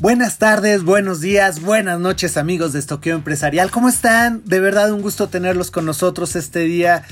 Buenas 0.00 0.38
tardes, 0.38 0.84
buenos 0.84 1.20
días, 1.20 1.60
buenas 1.60 1.98
noches 1.98 2.36
amigos 2.36 2.72
de 2.72 2.78
Estoqueo 2.78 3.16
Empresarial. 3.16 3.72
¿Cómo 3.72 3.88
están? 3.88 4.42
De 4.44 4.60
verdad 4.60 4.92
un 4.92 5.02
gusto 5.02 5.28
tenerlos 5.28 5.72
con 5.72 5.86
nosotros 5.86 6.36
este 6.36 6.60
día 6.60 7.02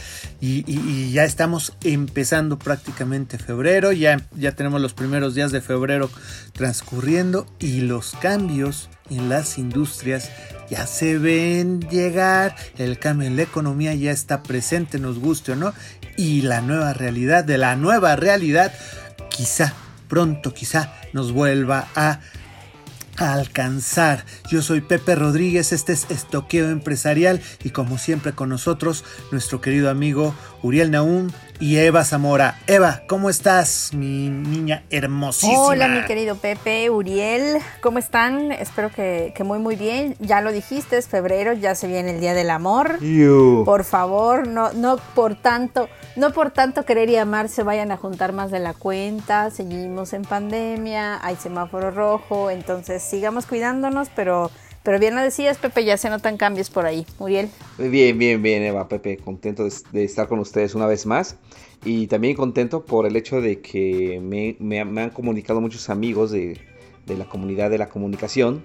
y, 0.40 1.10
ya 1.10 1.24
estamos 1.24 1.76
empezando 1.82 2.60
prácticamente 2.60 3.38
febrero, 3.38 3.90
ya, 3.90 4.24
ya 4.36 4.52
tenemos 4.52 4.80
los 4.80 4.94
primeros 4.94 5.34
días 5.34 5.50
de 5.50 5.62
febrero 5.62 6.08
transcurriendo 6.52 7.48
y 7.58 7.80
los 7.80 8.12
cambios 8.12 8.88
en 9.10 9.30
las 9.30 9.58
industrias 9.58 10.30
ya 10.70 10.86
se 10.86 11.18
ven 11.18 11.80
llegar, 11.90 12.54
el 12.78 13.00
cambio 13.00 13.26
en 13.26 13.34
la 13.34 13.42
economía 13.42 13.94
ya 13.94 14.12
está 14.12 14.44
presente, 14.44 15.00
nos 15.00 15.18
guste 15.18 15.52
o 15.52 15.56
no, 15.56 15.74
y 16.16 16.42
la 16.42 16.60
nueva 16.60 16.92
realidad 16.92 17.42
de 17.42 17.58
la 17.58 17.74
nueva 17.74 18.14
realidad 18.14 18.72
quizá 19.28 19.74
pronto 20.06 20.54
quizá 20.54 20.92
nos 21.12 21.32
vuelva 21.32 21.88
a 21.96 22.20
alcanzar. 23.18 24.24
Yo 24.50 24.62
soy 24.62 24.80
Pepe 24.80 25.14
Rodríguez, 25.14 25.72
este 25.72 25.92
es 25.92 26.06
Estoqueo 26.10 26.68
Empresarial 26.68 27.40
y 27.64 27.70
como 27.70 27.98
siempre 27.98 28.32
con 28.32 28.48
nosotros 28.48 29.04
nuestro 29.32 29.60
querido 29.60 29.90
amigo 29.90 30.34
Uriel 30.66 30.90
Naum 30.90 31.30
y 31.60 31.76
Eva 31.76 32.04
Zamora. 32.04 32.58
Eva, 32.66 33.02
¿cómo 33.06 33.30
estás, 33.30 33.90
mi 33.94 34.28
niña 34.28 34.82
hermosísima? 34.90 35.60
Hola, 35.60 35.86
mi 35.86 36.04
querido 36.04 36.34
Pepe, 36.34 36.90
Uriel, 36.90 37.58
¿cómo 37.80 38.00
están? 38.00 38.50
Espero 38.50 38.90
que, 38.90 39.32
muy, 39.44 39.60
muy 39.60 39.76
bien. 39.76 40.16
Ya 40.18 40.40
lo 40.40 40.50
dijiste, 40.50 40.98
es 40.98 41.06
febrero, 41.06 41.52
ya 41.52 41.76
se 41.76 41.86
viene 41.86 42.10
el 42.10 42.20
Día 42.20 42.34
del 42.34 42.50
Amor. 42.50 42.98
Por 43.64 43.84
favor, 43.84 44.48
no, 44.48 44.72
no 44.72 44.96
por 45.14 45.36
tanto, 45.36 45.88
no 46.16 46.32
por 46.32 46.50
tanto 46.50 46.84
querer 46.84 47.10
y 47.10 47.16
amar 47.16 47.48
se 47.48 47.62
vayan 47.62 47.92
a 47.92 47.96
juntar 47.96 48.32
más 48.32 48.50
de 48.50 48.58
la 48.58 48.74
cuenta. 48.74 49.50
Seguimos 49.50 50.12
en 50.14 50.22
pandemia, 50.22 51.24
hay 51.24 51.36
semáforo 51.36 51.92
rojo, 51.92 52.50
entonces 52.50 53.04
sigamos 53.04 53.46
cuidándonos, 53.46 54.08
pero 54.16 54.50
pero 54.86 55.00
bien 55.00 55.16
lo 55.16 55.20
decías, 55.20 55.58
Pepe, 55.58 55.84
ya 55.84 55.96
se 55.96 56.08
notan 56.08 56.36
cambios 56.36 56.70
por 56.70 56.86
ahí. 56.86 57.04
Muriel. 57.18 57.48
Bien, 57.76 58.16
bien, 58.16 58.40
bien, 58.40 58.62
Eva, 58.62 58.88
Pepe. 58.88 59.16
Contento 59.16 59.66
de, 59.90 60.04
estar 60.04 60.28
con 60.28 60.38
ustedes 60.38 60.76
una 60.76 60.86
vez 60.86 61.06
más. 61.06 61.38
Y 61.84 62.06
también 62.06 62.36
contento 62.36 62.84
por 62.84 63.04
el 63.04 63.16
hecho 63.16 63.40
de 63.40 63.60
que 63.60 64.20
me, 64.22 64.78
han 64.80 65.10
comunicado 65.10 65.60
muchos 65.60 65.90
amigos 65.90 66.30
de, 66.30 66.60
la 67.08 67.24
comunidad 67.28 67.68
de 67.68 67.78
la 67.78 67.88
comunicación 67.88 68.62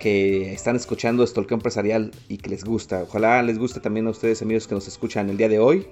que 0.00 0.52
están 0.52 0.74
escuchando 0.74 1.22
Estolqueo 1.22 1.54
Empresarial 1.54 2.10
y 2.28 2.38
que 2.38 2.50
les 2.50 2.64
gusta. 2.64 3.04
Ojalá 3.04 3.40
les 3.44 3.56
guste 3.56 3.78
también 3.78 4.08
a 4.08 4.10
ustedes, 4.10 4.42
amigos, 4.42 4.66
que 4.66 4.74
nos 4.74 4.88
escuchan 4.88 5.30
el 5.30 5.36
día 5.36 5.48
de 5.48 5.60
hoy. 5.60 5.86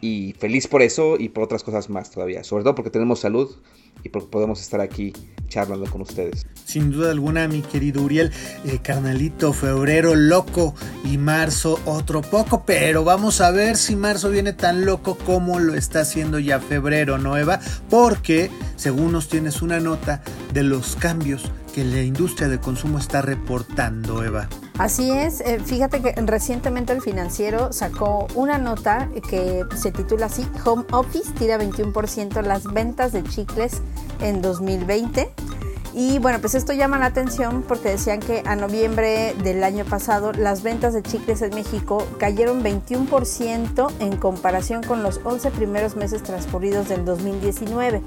Y 0.00 0.36
feliz 0.38 0.68
por 0.68 0.80
eso 0.80 1.16
y 1.18 1.30
por 1.30 1.42
otras 1.42 1.64
cosas 1.64 1.90
más 1.90 2.12
todavía. 2.12 2.44
Sobre 2.44 2.62
todo 2.62 2.76
porque 2.76 2.90
tenemos 2.90 3.18
salud 3.18 3.56
y 4.02 4.08
porque 4.08 4.28
podemos 4.28 4.60
estar 4.60 4.80
aquí 4.80 5.12
charlando 5.48 5.90
con 5.90 6.02
ustedes. 6.02 6.46
Sin 6.64 6.90
duda 6.90 7.10
alguna, 7.10 7.48
mi 7.48 7.62
querido 7.62 8.02
Uriel, 8.02 8.30
eh, 8.64 8.78
carnalito, 8.82 9.52
febrero 9.52 10.14
loco 10.14 10.74
y 11.04 11.16
marzo 11.16 11.80
otro 11.86 12.20
poco, 12.20 12.64
pero 12.66 13.04
vamos 13.04 13.40
a 13.40 13.50
ver 13.50 13.76
si 13.76 13.96
marzo 13.96 14.28
viene 14.30 14.52
tan 14.52 14.84
loco 14.84 15.16
como 15.16 15.58
lo 15.58 15.74
está 15.74 16.00
haciendo 16.00 16.38
ya 16.38 16.60
febrero, 16.60 17.18
¿no, 17.18 17.36
Eva? 17.36 17.60
Porque, 17.88 18.50
según 18.76 19.12
nos 19.12 19.28
tienes 19.28 19.62
una 19.62 19.80
nota 19.80 20.22
de 20.52 20.62
los 20.62 20.96
cambios 20.96 21.50
que 21.74 21.84
la 21.84 22.02
industria 22.02 22.48
de 22.48 22.58
consumo 22.58 22.98
está 22.98 23.22
reportando, 23.22 24.22
Eva. 24.22 24.48
Así 24.78 25.10
es, 25.10 25.40
eh, 25.40 25.58
fíjate 25.64 26.00
que 26.00 26.12
recientemente 26.12 26.92
el 26.92 27.02
financiero 27.02 27.72
sacó 27.72 28.28
una 28.34 28.58
nota 28.58 29.10
que 29.28 29.64
se 29.74 29.90
titula 29.90 30.26
así, 30.26 30.46
Home 30.64 30.84
Office 30.92 31.32
tira 31.32 31.58
21% 31.58 32.42
las 32.42 32.64
ventas 32.64 33.12
de 33.12 33.24
chicles 33.24 33.82
en 34.20 34.42
2020. 34.42 35.30
Y 35.94 36.18
bueno, 36.18 36.38
pues 36.40 36.54
esto 36.54 36.72
llama 36.72 36.98
la 36.98 37.06
atención 37.06 37.64
porque 37.66 37.88
decían 37.88 38.20
que 38.20 38.42
a 38.46 38.54
noviembre 38.54 39.34
del 39.42 39.64
año 39.64 39.84
pasado 39.84 40.32
las 40.32 40.62
ventas 40.62 40.92
de 40.92 41.02
chicles 41.02 41.42
en 41.42 41.54
México 41.54 42.06
cayeron 42.18 42.62
21% 42.62 43.90
en 43.98 44.16
comparación 44.16 44.82
con 44.82 45.02
los 45.02 45.20
11 45.24 45.50
primeros 45.50 45.96
meses 45.96 46.22
transcurridos 46.22 46.88
del 46.88 47.04
2019. 47.04 48.02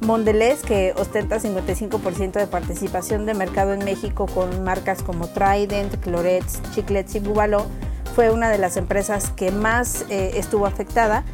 Mondelez, 0.00 0.62
que 0.62 0.92
ostenta 0.96 1.38
55% 1.38 2.32
de 2.32 2.46
participación 2.46 3.26
de 3.26 3.34
mercado 3.34 3.74
en 3.74 3.84
México 3.84 4.26
con 4.26 4.64
marcas 4.64 5.02
como 5.02 5.28
Trident, 5.28 5.96
Clorets, 6.00 6.60
Chiclets 6.74 7.14
y 7.14 7.20
Bubalo, 7.20 7.66
fue 8.14 8.30
una 8.30 8.50
de 8.50 8.58
las 8.58 8.76
empresas 8.76 9.30
que 9.30 9.52
más 9.52 10.04
eh, 10.10 10.32
estuvo 10.34 10.66
afectada, 10.66 11.24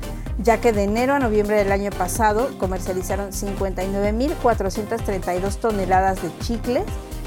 ya 0.43 0.61
que 0.61 0.73
de 0.73 0.83
enero 0.85 1.15
a 1.15 1.19
noviembre 1.19 1.57
del 1.57 1.73
año 1.73 1.91
pasado 1.91 2.51
comercializaron 2.59 3.33
59.432 3.33 5.57
toneladas 5.57 6.23
de 6.23 6.31
chicles, 6.41 6.85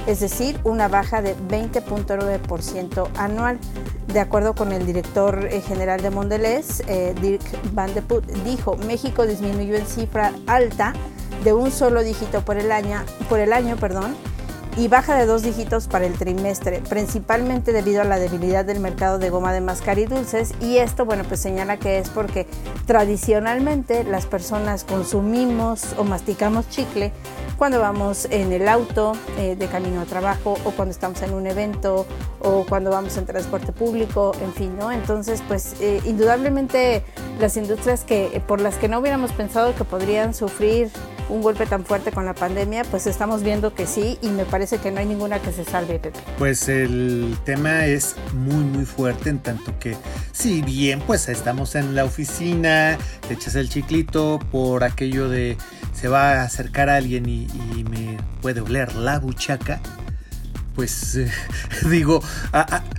es 0.07 0.19
decir, 0.19 0.59
una 0.63 0.87
baja 0.87 1.21
de 1.21 1.35
20.9% 1.35 3.09
anual. 3.17 3.59
De 4.07 4.19
acuerdo 4.19 4.55
con 4.55 4.71
el 4.71 4.85
director 4.85 5.47
eh, 5.51 5.61
general 5.61 6.01
de 6.01 6.09
Mondelez, 6.09 6.81
eh, 6.87 7.13
Dirk 7.21 7.43
Van 7.73 7.93
de 7.93 8.01
Put, 8.01 8.25
dijo, 8.43 8.75
México 8.77 9.27
disminuyó 9.27 9.75
en 9.75 9.85
cifra 9.85 10.33
alta 10.47 10.93
de 11.43 11.53
un 11.53 11.71
solo 11.71 12.03
dígito 12.03 12.41
por 12.41 12.57
el 12.57 12.71
año, 12.71 13.03
por 13.29 13.39
el 13.39 13.53
año 13.53 13.77
perdón, 13.77 14.15
y 14.79 14.87
baja 14.87 15.13
de 15.17 15.25
dos 15.25 15.41
dígitos 15.43 15.89
para 15.89 16.05
el 16.05 16.13
trimestre, 16.13 16.81
principalmente 16.87 17.73
debido 17.73 18.01
a 18.01 18.05
la 18.05 18.17
debilidad 18.17 18.63
del 18.63 18.79
mercado 18.79 19.19
de 19.19 19.29
goma 19.29 19.51
de 19.51 19.59
mascar 19.59 19.99
y 19.99 20.05
dulces. 20.05 20.53
Y 20.61 20.77
esto, 20.77 21.03
bueno, 21.03 21.25
pues 21.27 21.41
señala 21.41 21.75
que 21.75 21.97
es 21.97 22.07
porque 22.07 22.47
tradicionalmente 22.85 24.05
las 24.05 24.25
personas 24.25 24.85
consumimos 24.85 25.83
o 25.97 26.05
masticamos 26.05 26.69
chicle 26.69 27.11
cuando 27.57 27.81
vamos 27.81 28.25
en 28.31 28.53
el 28.53 28.69
auto 28.69 29.17
eh, 29.37 29.57
de 29.57 29.67
camino 29.67 29.99
a 29.99 30.05
trabajo 30.05 30.57
o 30.63 30.71
cuando 30.71 30.93
estamos 30.93 31.21
en 31.23 31.33
un 31.33 31.45
evento 31.45 32.05
o 32.39 32.65
cuando 32.65 32.89
vamos 32.89 33.17
en 33.17 33.25
transporte 33.25 33.73
público, 33.73 34.31
en 34.41 34.53
fin, 34.53 34.77
¿no? 34.77 34.93
Entonces, 34.93 35.43
pues 35.45 35.75
eh, 35.81 35.99
indudablemente 36.05 37.03
las 37.37 37.57
industrias 37.57 38.05
que 38.05 38.41
por 38.47 38.61
las 38.61 38.75
que 38.75 38.87
no 38.87 38.99
hubiéramos 38.99 39.33
pensado 39.33 39.75
que 39.75 39.83
podrían 39.83 40.33
sufrir 40.33 40.89
un 41.29 41.41
golpe 41.41 41.65
tan 41.65 41.85
fuerte 41.85 42.11
con 42.11 42.25
la 42.25 42.33
pandemia, 42.33 42.83
pues 42.83 43.07
estamos 43.07 43.43
viendo 43.43 43.73
que 43.73 43.87
sí 43.87 44.17
y 44.21 44.29
me 44.29 44.45
parece 44.45 44.79
que 44.79 44.91
no 44.91 44.99
hay 44.99 45.05
ninguna 45.05 45.39
que 45.39 45.51
se 45.51 45.63
salve, 45.63 45.99
Pepe. 45.99 46.19
Pues 46.37 46.67
el 46.67 47.37
tema 47.45 47.85
es 47.85 48.15
muy 48.33 48.63
muy 48.63 48.85
fuerte 48.85 49.29
en 49.29 49.39
tanto 49.39 49.77
que 49.79 49.95
si 50.31 50.61
bien 50.61 51.01
pues 51.05 51.29
estamos 51.29 51.75
en 51.75 51.95
la 51.95 52.05
oficina, 52.05 52.97
te 53.27 53.33
echas 53.35 53.55
el 53.55 53.69
chiclito 53.69 54.39
por 54.51 54.83
aquello 54.83 55.29
de 55.29 55.57
se 55.93 56.07
va 56.07 56.33
a 56.33 56.43
acercar 56.43 56.89
a 56.89 56.95
alguien 56.95 57.27
y, 57.27 57.47
me 57.89 58.17
puede 58.41 58.61
oler 58.61 58.95
la 58.95 59.19
buchaca, 59.19 59.81
pues 60.75 61.19
digo, 61.89 62.21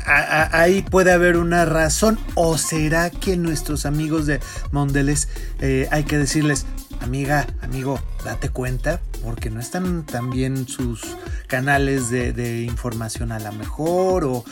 ahí 0.04 0.82
puede 0.82 1.12
haber 1.12 1.36
una 1.36 1.64
razón. 1.64 2.18
¿O 2.34 2.58
será 2.58 3.10
que 3.10 3.36
nuestros 3.36 3.86
amigos 3.86 4.26
de 4.26 4.40
Mondeles 4.70 5.28
eh, 5.60 5.88
hay 5.90 6.04
que 6.04 6.18
decirles, 6.18 6.66
amiga, 7.00 7.46
amigo, 7.62 7.98
date 8.24 8.48
cuenta, 8.48 9.00
porque 9.24 9.50
no 9.50 9.60
están 9.60 10.06
tan 10.06 10.30
bien 10.30 10.68
sus 10.68 11.16
canales 11.46 12.10
de, 12.10 12.62
información 12.62 13.32
a 13.32 13.38
la 13.38 13.52
mejor 13.52 14.24
o, 14.24 14.44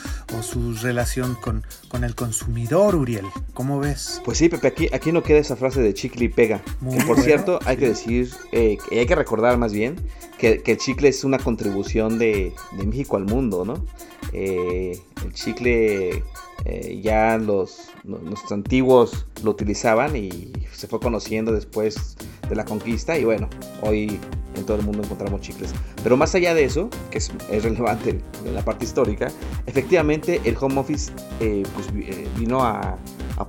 su 0.43 0.75
relación 0.75 1.35
con, 1.37 1.65
con, 1.89 2.05
el 2.05 2.15
consumidor, 2.15 2.95
Uriel. 2.95 3.27
¿Cómo 3.55 3.79
ves? 3.79 4.21
Pues 4.25 4.39
sí, 4.39 4.49
Pepe, 4.49 4.69
aquí, 4.69 4.89
aquí 4.93 5.13
no 5.13 5.23
queda 5.23 5.39
esa 5.39 5.57
frase 5.57 5.81
de 5.81 5.95
chicle 5.95 6.27
y 6.27 6.29
pega. 6.29 6.63
por 7.07 7.21
cierto, 7.21 7.59
hay 7.65 7.77
que 7.77 7.89
decir, 7.89 8.31
eh, 8.53 8.79
hay 8.91 9.07
que 9.07 9.15
recordar 9.15 9.59
más 9.59 9.73
bien 9.73 9.97
que, 10.39 10.63
el 10.65 10.79
chicle 10.79 11.09
es 11.09 11.25
una 11.25 11.39
contribución 11.39 12.19
de, 12.19 12.55
México 12.85 13.17
al 13.17 13.25
mundo, 13.25 13.65
¿no? 13.65 13.85
Eh, 14.33 15.01
el 15.25 15.33
chicle 15.33 16.23
eh, 16.65 17.01
ya 17.03 17.39
los, 17.39 17.91
los, 18.05 18.53
antiguos 18.53 19.27
lo 19.43 19.51
utilizaban 19.51 20.17
y 20.17 20.53
se 20.73 20.87
fue 20.87 21.01
conociendo 21.01 21.53
después 21.53 22.17
de 22.49 22.57
la 22.57 22.65
conquista 22.65 23.19
y 23.19 23.25
bueno, 23.25 23.49
hoy 23.83 24.19
en 24.55 24.65
todo 24.65 24.77
el 24.77 24.83
mundo 24.85 25.03
encontramos 25.05 25.41
chicles. 25.41 25.73
Pero 26.03 26.17
más 26.17 26.35
allá 26.35 26.55
de 26.55 26.65
eso, 26.65 26.89
que 27.11 27.19
es, 27.19 27.33
relevante 27.63 28.21
en 28.45 28.55
la 28.55 28.65
parte 28.65 28.85
histórica, 28.85 29.29
efectivamente 29.67 30.41
el 30.45 30.57
home 30.61 30.81
office 30.81 31.13
eh, 31.41 31.65
pues, 31.75 31.93
vino 32.37 32.63
a, 32.65 32.97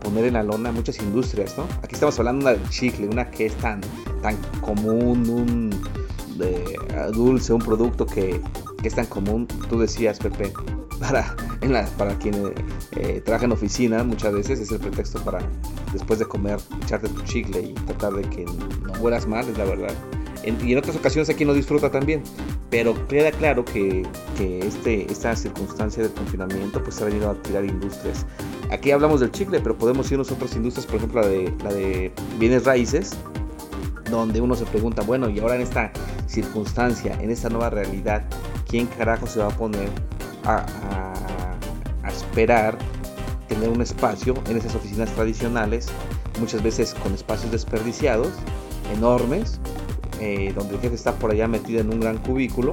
poner 0.02 0.26
en 0.26 0.34
la 0.34 0.44
lona 0.44 0.72
muchas 0.72 1.00
industrias, 1.00 1.58
¿no? 1.58 1.64
Aquí 1.82 1.96
estamos 1.96 2.18
hablando 2.20 2.48
de 2.48 2.56
una 2.58 2.70
chicle, 2.70 3.08
una 3.08 3.32
que 3.32 3.48
es 3.48 3.56
tan, 3.56 3.82
tan 4.22 4.38
común, 4.62 5.28
un 5.28 5.72
dulce, 7.12 7.54
un 7.54 7.60
producto 7.60 8.06
que, 8.06 8.40
que, 8.82 8.88
es 8.88 8.96
tan 8.96 9.08
común. 9.08 9.48
Tú 9.68 9.80
decías, 9.80 10.20
Pepe, 10.20 10.54
para, 11.00 11.36
en 11.62 11.74
la, 11.74 11.86
para 11.98 12.18
quien 12.18 12.54
eh, 12.96 13.22
trabaja 13.24 13.46
en 13.46 13.52
oficina 13.52 14.04
muchas 14.04 14.34
veces 14.34 14.60
es 14.60 14.72
el 14.72 14.80
pretexto 14.80 15.20
para 15.24 15.40
después 15.94 16.20
de 16.20 16.26
comer 16.26 16.60
echarte 16.84 17.10
tu 17.10 17.22
chicle 17.22 17.62
y 17.62 17.74
tratar 17.74 18.14
de 18.14 18.22
que 18.24 18.46
no 18.46 18.94
mueras 19.00 19.28
mal, 19.28 19.48
es 19.48 19.58
la 19.58 19.66
verdad. 19.66 19.94
y 20.44 20.72
en 20.72 20.78
otras 20.78 20.96
ocasiones 20.96 21.30
aquí 21.30 21.46
no 21.46 21.54
disfruta 21.54 21.90
también, 21.90 22.22
pero 22.70 23.08
queda 23.08 23.32
claro 23.32 23.66
que, 23.66 24.04
que 24.38 24.60
este, 24.60 25.12
esta 25.12 25.36
circunstancia 25.36 26.04
del 26.04 26.12
confinamiento 26.14 26.84
pues 26.84 27.02
ha 27.02 27.06
venido 27.06 27.30
a 27.30 27.34
tirar 27.42 27.66
industrias. 27.66 28.26
Aquí 28.72 28.92
hablamos 28.92 29.20
del 29.20 29.32
chicle, 29.32 29.60
pero 29.60 29.78
podemos 29.78 30.12
irnos 30.12 30.30
a 30.32 30.36
otras 30.36 30.56
industrias, 30.56 30.86
por 30.86 30.98
ejemplo 30.98 31.22
la 31.22 31.28
de, 31.28 31.54
la 31.64 31.74
de 31.74 32.12
bienes 32.38 32.66
raíces, 32.66 33.16
donde 34.12 34.42
uno 34.42 34.56
se 34.56 34.66
pregunta, 34.66 35.02
bueno, 35.04 35.30
y 35.30 35.40
ahora 35.40 35.56
en 35.56 35.62
esta 35.62 35.92
circunstancia, 36.28 37.18
en 37.22 37.32
esta 37.32 37.50
nueva 37.50 37.70
realidad, 37.70 38.24
¿quién 38.68 38.88
carajo 38.88 39.28
se 39.28 39.40
va 39.40 39.48
a 39.48 39.58
poner 39.58 39.90
a, 40.46 40.66
esperar 42.08 42.78
tener 43.48 43.70
un 43.70 43.82
espacio 43.82 44.34
en 44.48 44.58
esas 44.58 44.76
oficinas 44.76 45.10
tradicionales, 45.12 45.88
muchas 46.40 46.62
veces 46.62 46.94
con 46.96 47.14
espacios 47.14 47.52
desperdiciados, 47.52 48.30
enormes, 48.96 49.60
eh, 50.20 50.54
donde 50.56 50.76
el 50.76 50.82
jefe 50.82 50.96
está 50.96 51.14
por 51.14 51.32
allá 51.32 51.48
metido 51.48 51.82
en 51.82 51.92
un 51.92 52.00
gran 52.00 52.18
cubículo. 52.20 52.72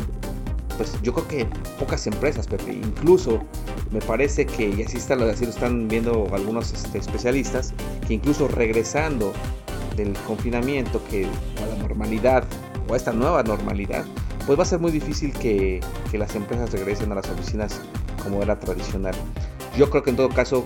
Pues 0.76 0.94
yo 1.02 1.12
creo 1.14 1.28
que 1.28 1.46
pocas 1.78 2.06
empresas, 2.06 2.46
Pepe, 2.46 2.74
incluso 2.74 3.40
me 3.90 4.00
parece 4.00 4.46
que, 4.46 4.68
y 4.68 4.82
así, 4.82 4.98
está, 4.98 5.16
lo 5.16 5.28
están 5.30 5.88
viendo 5.88 6.28
algunos 6.32 6.72
este, 6.72 6.98
especialistas, 6.98 7.72
que 8.06 8.14
incluso 8.14 8.48
regresando 8.48 9.32
del 9.96 10.12
confinamiento, 10.26 11.00
que 11.10 11.24
a 11.24 11.66
la 11.66 11.76
normalidad, 11.76 12.44
o 12.88 12.94
a 12.94 12.96
esta 12.96 13.12
nueva 13.12 13.42
normalidad, 13.42 14.04
pues 14.46 14.58
va 14.58 14.62
a 14.62 14.66
ser 14.66 14.78
muy 14.78 14.92
difícil 14.92 15.32
que, 15.32 15.80
las 16.12 16.34
empresas 16.34 16.72
regresen 16.72 17.12
a 17.12 17.16
las 17.16 17.28
oficinas 17.28 17.80
como 18.22 18.42
era 18.42 18.58
tradicional. 18.58 19.14
Yo 19.76 19.90
creo 19.90 20.02
que 20.02 20.10
en 20.10 20.16
todo 20.16 20.30
caso 20.30 20.64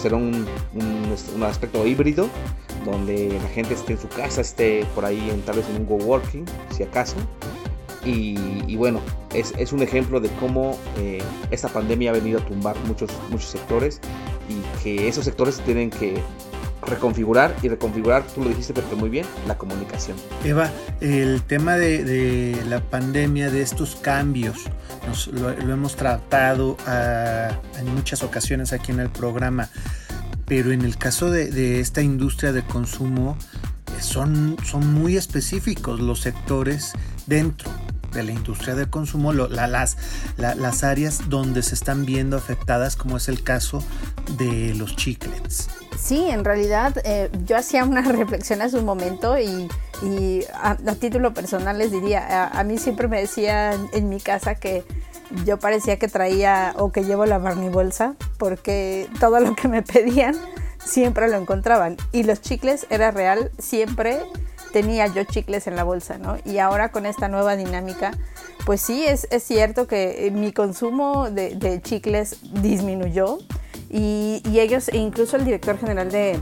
será 0.00 0.16
un, 0.16 0.46
aspecto 1.42 1.86
híbrido, 1.86 2.28
donde 2.84 3.38
la 3.42 3.48
gente 3.48 3.74
esté 3.74 3.94
en 3.94 3.98
su 3.98 4.08
casa, 4.08 4.40
esté 4.40 4.84
por 4.94 5.04
ahí 5.04 5.30
en, 5.30 5.40
tal 5.42 5.56
vez 5.56 5.66
en 5.70 5.76
un 5.76 5.86
coworking, 5.86 6.44
si 6.70 6.82
acaso. 6.82 7.16
Y, 8.04 8.76
bueno, 8.76 9.00
es, 9.34 9.72
un 9.72 9.82
ejemplo 9.82 10.20
de 10.20 10.28
cómo 10.40 10.76
eh, 10.98 11.22
esta 11.50 11.68
pandemia 11.68 12.10
ha 12.10 12.14
venido 12.14 12.40
a 12.40 12.44
tumbar 12.44 12.76
muchos, 12.86 13.10
muchos 13.30 13.50
sectores 13.50 14.00
y 14.48 14.82
que 14.82 15.06
esos 15.06 15.24
sectores 15.24 15.60
tienen 15.60 15.90
que 15.90 16.14
reconfigurar 16.82 17.54
y 17.62 17.68
reconfigurar, 17.68 18.22
tú 18.34 18.42
lo 18.42 18.48
dijiste 18.48 18.74
muy 18.96 19.10
bien, 19.10 19.26
la 19.46 19.56
comunicación. 19.56 20.16
Eva, 20.44 20.70
el 21.00 21.42
tema 21.42 21.76
de, 21.76 22.56
la 22.68 22.80
pandemia, 22.80 23.50
de 23.50 23.62
estos 23.62 23.96
cambios, 23.96 24.64
lo, 25.32 25.50
hemos 25.50 25.96
tratado 25.96 26.76
en 27.78 27.94
muchas 27.94 28.22
ocasiones 28.22 28.72
aquí 28.72 28.92
en 28.92 29.00
el 29.00 29.10
programa, 29.10 29.68
pero 30.46 30.72
en 30.72 30.82
el 30.82 30.96
caso 30.96 31.30
de, 31.30 31.80
esta 31.80 32.02
industria 32.02 32.52
de 32.52 32.62
consumo, 32.62 33.36
son 34.00 34.56
muy 34.94 35.16
específicos 35.16 36.00
los 36.00 36.20
sectores 36.20 36.92
dentro 37.26 37.70
de 38.12 38.22
la 38.22 38.32
industria 38.32 38.74
de 38.74 38.88
consumo, 38.88 39.32
las, 39.32 39.96
las 40.36 40.84
áreas 40.84 41.28
donde 41.28 41.62
se 41.62 41.74
están 41.74 42.04
viendo 42.04 42.36
afectadas, 42.36 42.96
como 42.96 43.16
es 43.16 43.28
el 43.28 43.42
caso 43.42 43.82
de 44.36 44.74
los 44.74 44.96
chiclets. 44.96 45.68
Sí, 45.98 46.28
en 46.28 46.44
realidad 46.44 46.96
eh, 47.04 47.30
yo 47.44 47.56
hacía 47.56 47.84
una 47.84 48.02
reflexión 48.12 48.62
hace 48.62 48.78
un 48.78 48.84
momento 48.84 49.38
y, 49.38 49.68
a, 50.54 50.76
título 50.94 51.34
personal 51.34 51.78
les 51.78 51.92
diría, 51.92 52.46
a, 52.46 52.64
mí 52.64 52.78
siempre 52.78 53.06
me 53.06 53.20
decían 53.20 53.88
en 53.92 54.08
mi 54.08 54.18
casa 54.18 54.54
que 54.54 54.82
yo 55.44 55.58
parecía 55.58 55.98
que 55.98 56.08
traía 56.08 56.74
o 56.78 56.90
que 56.90 57.04
llevo 57.04 57.26
la 57.26 57.38
bolsa 57.38 58.14
porque 58.38 59.08
todo 59.20 59.40
lo 59.40 59.54
que 59.54 59.68
me 59.68 59.82
pedían 59.82 60.34
siempre 60.84 61.28
lo 61.28 61.36
encontraban 61.36 61.96
y 62.12 62.22
los 62.22 62.40
chicles 62.40 62.86
era 62.88 63.10
real, 63.10 63.50
siempre 63.58 64.20
tenía 64.72 65.06
yo 65.06 65.24
chicles 65.24 65.66
en 65.66 65.76
la 65.76 65.84
bolsa, 65.84 66.18
¿no? 66.18 66.36
Y 66.44 66.58
ahora 66.58 66.90
con 66.90 67.06
esta 67.06 67.28
nueva 67.28 67.56
dinámica, 67.56 68.12
pues 68.64 68.80
sí, 68.80 69.04
es, 69.06 69.26
cierto 69.42 69.86
que 69.86 70.30
mi 70.32 70.52
consumo 70.52 71.30
de, 71.30 71.80
chicles 71.82 72.38
disminuyó 72.62 73.38
y, 73.88 74.42
ellos, 74.44 74.88
e 74.88 74.98
incluso 74.98 75.36
el 75.36 75.44
director 75.44 75.78
general 75.78 76.10
de, 76.10 76.40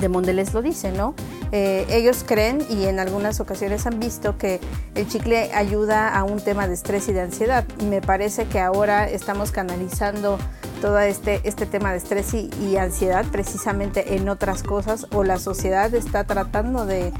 de 0.00 0.08
lo 0.52 0.62
dice, 0.62 0.92
¿no? 0.92 1.14
Eh, 1.54 1.84
ellos 1.90 2.24
creen 2.26 2.64
y 2.70 2.86
en 2.86 2.98
algunas 2.98 3.38
ocasiones 3.38 3.86
han 3.86 4.00
visto 4.00 4.38
que 4.38 4.58
el 4.94 5.06
chicle 5.06 5.52
ayuda 5.52 6.08
a 6.08 6.24
un 6.24 6.40
tema 6.40 6.66
de 6.66 6.72
estrés 6.72 7.08
y 7.08 7.12
de 7.12 7.20
ansiedad. 7.20 7.66
Me 7.84 8.00
parece 8.00 8.46
que 8.46 8.58
ahora 8.58 9.06
estamos 9.06 9.52
canalizando 9.52 10.38
todo 10.82 10.98
este, 10.98 11.40
este 11.44 11.64
tema 11.64 11.92
de 11.92 11.98
estrés 11.98 12.34
y 12.34 12.76
ansiedad 12.76 13.24
precisamente 13.30 14.16
en 14.16 14.28
otras 14.28 14.64
cosas 14.64 15.06
o 15.12 15.22
la 15.22 15.38
sociedad 15.38 15.94
está 15.94 16.24
tratando 16.24 16.86
de 16.86 17.12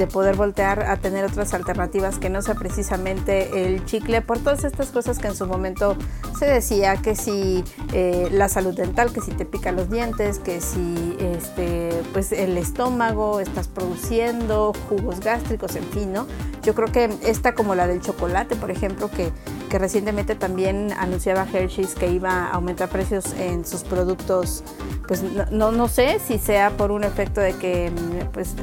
de 0.00 0.06
poder 0.06 0.34
voltear 0.34 0.84
a 0.84 0.96
tener 0.96 1.26
otras 1.26 1.52
alternativas 1.52 2.18
que 2.18 2.30
no 2.30 2.40
sea 2.40 2.54
precisamente 2.54 3.66
el 3.66 3.84
chicle, 3.84 4.22
por 4.22 4.38
todas 4.38 4.64
estas 4.64 4.88
cosas 4.88 5.18
que 5.18 5.28
en 5.28 5.36
su 5.36 5.46
momento 5.46 5.94
se 6.38 6.46
decía, 6.46 6.96
que 6.96 7.14
si 7.14 7.62
eh, 7.92 8.30
la 8.32 8.48
salud 8.48 8.74
dental, 8.74 9.12
que 9.12 9.20
si 9.20 9.30
te 9.32 9.44
pican 9.44 9.76
los 9.76 9.90
dientes, 9.90 10.38
que 10.38 10.62
si 10.62 11.18
este, 11.20 11.90
pues 12.14 12.32
el 12.32 12.56
estómago, 12.56 13.40
estás 13.40 13.68
produciendo 13.68 14.72
jugos 14.88 15.20
gástricos, 15.20 15.76
en 15.76 15.84
fin, 15.84 16.14
¿no? 16.14 16.26
Yo 16.62 16.74
creo 16.74 16.90
que 16.90 17.10
esta 17.26 17.54
como 17.54 17.74
la 17.74 17.86
del 17.86 18.00
chocolate, 18.00 18.56
por 18.56 18.70
ejemplo, 18.70 19.10
que, 19.10 19.30
que 19.68 19.78
recientemente 19.78 20.34
también 20.34 20.94
anunciaba 20.98 21.46
Hershey's 21.52 21.94
que 21.94 22.10
iba 22.10 22.46
a 22.46 22.50
aumentar 22.52 22.88
precios 22.88 23.34
en 23.34 23.66
sus 23.66 23.82
productos, 23.82 24.64
pues 25.06 25.22
no, 25.22 25.72
no, 25.72 25.88
sé 25.88 26.20
si 26.26 26.38
sea 26.38 26.70
por 26.70 26.90
un 26.90 27.04
efecto 27.04 27.42
de 27.42 27.52
que 27.54 27.92
pues 28.32 28.54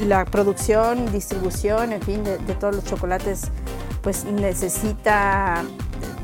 la 0.00 0.24
producción, 0.24 1.10
distribución, 1.12 1.92
en 1.92 2.02
fin, 2.02 2.24
de, 2.24 2.38
todos 2.54 2.74
los 2.74 2.84
chocolates, 2.84 3.48
pues 4.02 4.24
necesita 4.24 5.62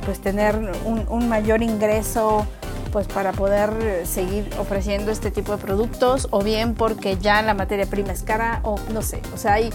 pues 0.04 0.20
tener 0.20 0.58
un, 0.84 1.28
mayor 1.28 1.62
ingreso 1.62 2.46
pues 2.92 3.08
para 3.08 3.32
poder 3.32 4.06
seguir 4.06 4.48
ofreciendo 4.58 5.10
este 5.10 5.30
tipo 5.30 5.52
de 5.52 5.58
productos 5.58 6.28
o 6.30 6.42
bien 6.42 6.74
porque 6.74 7.16
ya 7.18 7.42
la 7.42 7.52
materia 7.52 7.84
prima 7.86 8.12
es 8.12 8.22
cara 8.22 8.60
o 8.62 8.76
no 8.92 9.02
sé, 9.02 9.20
o 9.34 9.36
sea, 9.36 9.54
ahí 9.54 9.70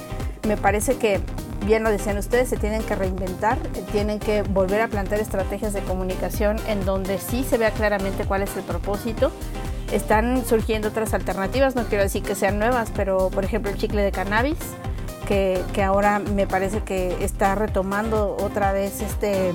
me 0.47 0.57
parece 0.57 0.95
que 0.95 1.19
bien 1.65 1.83
lo 1.83 1.91
decían 1.91 2.17
ustedes, 2.17 2.49
se 2.49 2.57
tienen 2.57 2.81
que 2.83 2.95
reinventar, 2.95 3.59
tienen 3.91 4.19
que 4.19 4.41
volver 4.41 4.81
a 4.81 4.87
plantear 4.87 5.21
estrategias 5.21 5.73
de 5.73 5.81
comunicación 5.81 6.57
en 6.67 6.83
donde 6.85 7.19
sí 7.19 7.43
se 7.43 7.57
vea 7.57 7.71
claramente 7.71 8.25
cuál 8.25 8.41
es 8.41 8.55
el 8.57 8.63
propósito 8.63 9.31
están 9.91 10.45
surgiendo 10.45 10.89
otras 10.89 11.13
alternativas, 11.13 11.75
no 11.75 11.83
quiero 11.85 12.03
decir 12.03 12.23
que 12.23 12.35
sean 12.35 12.59
nuevas, 12.59 12.91
pero 12.95 13.29
por 13.29 13.43
ejemplo 13.43 13.71
el 13.71 13.77
chicle 13.77 14.01
de 14.01 14.11
cannabis, 14.11 14.57
que, 15.27 15.83
ahora 15.83 16.19
me 16.19 16.45
parece 16.45 16.81
que 16.81 17.23
está 17.23 17.55
retomando 17.55 18.35
otra 18.37 18.73
vez 18.73 19.01
este 19.01 19.53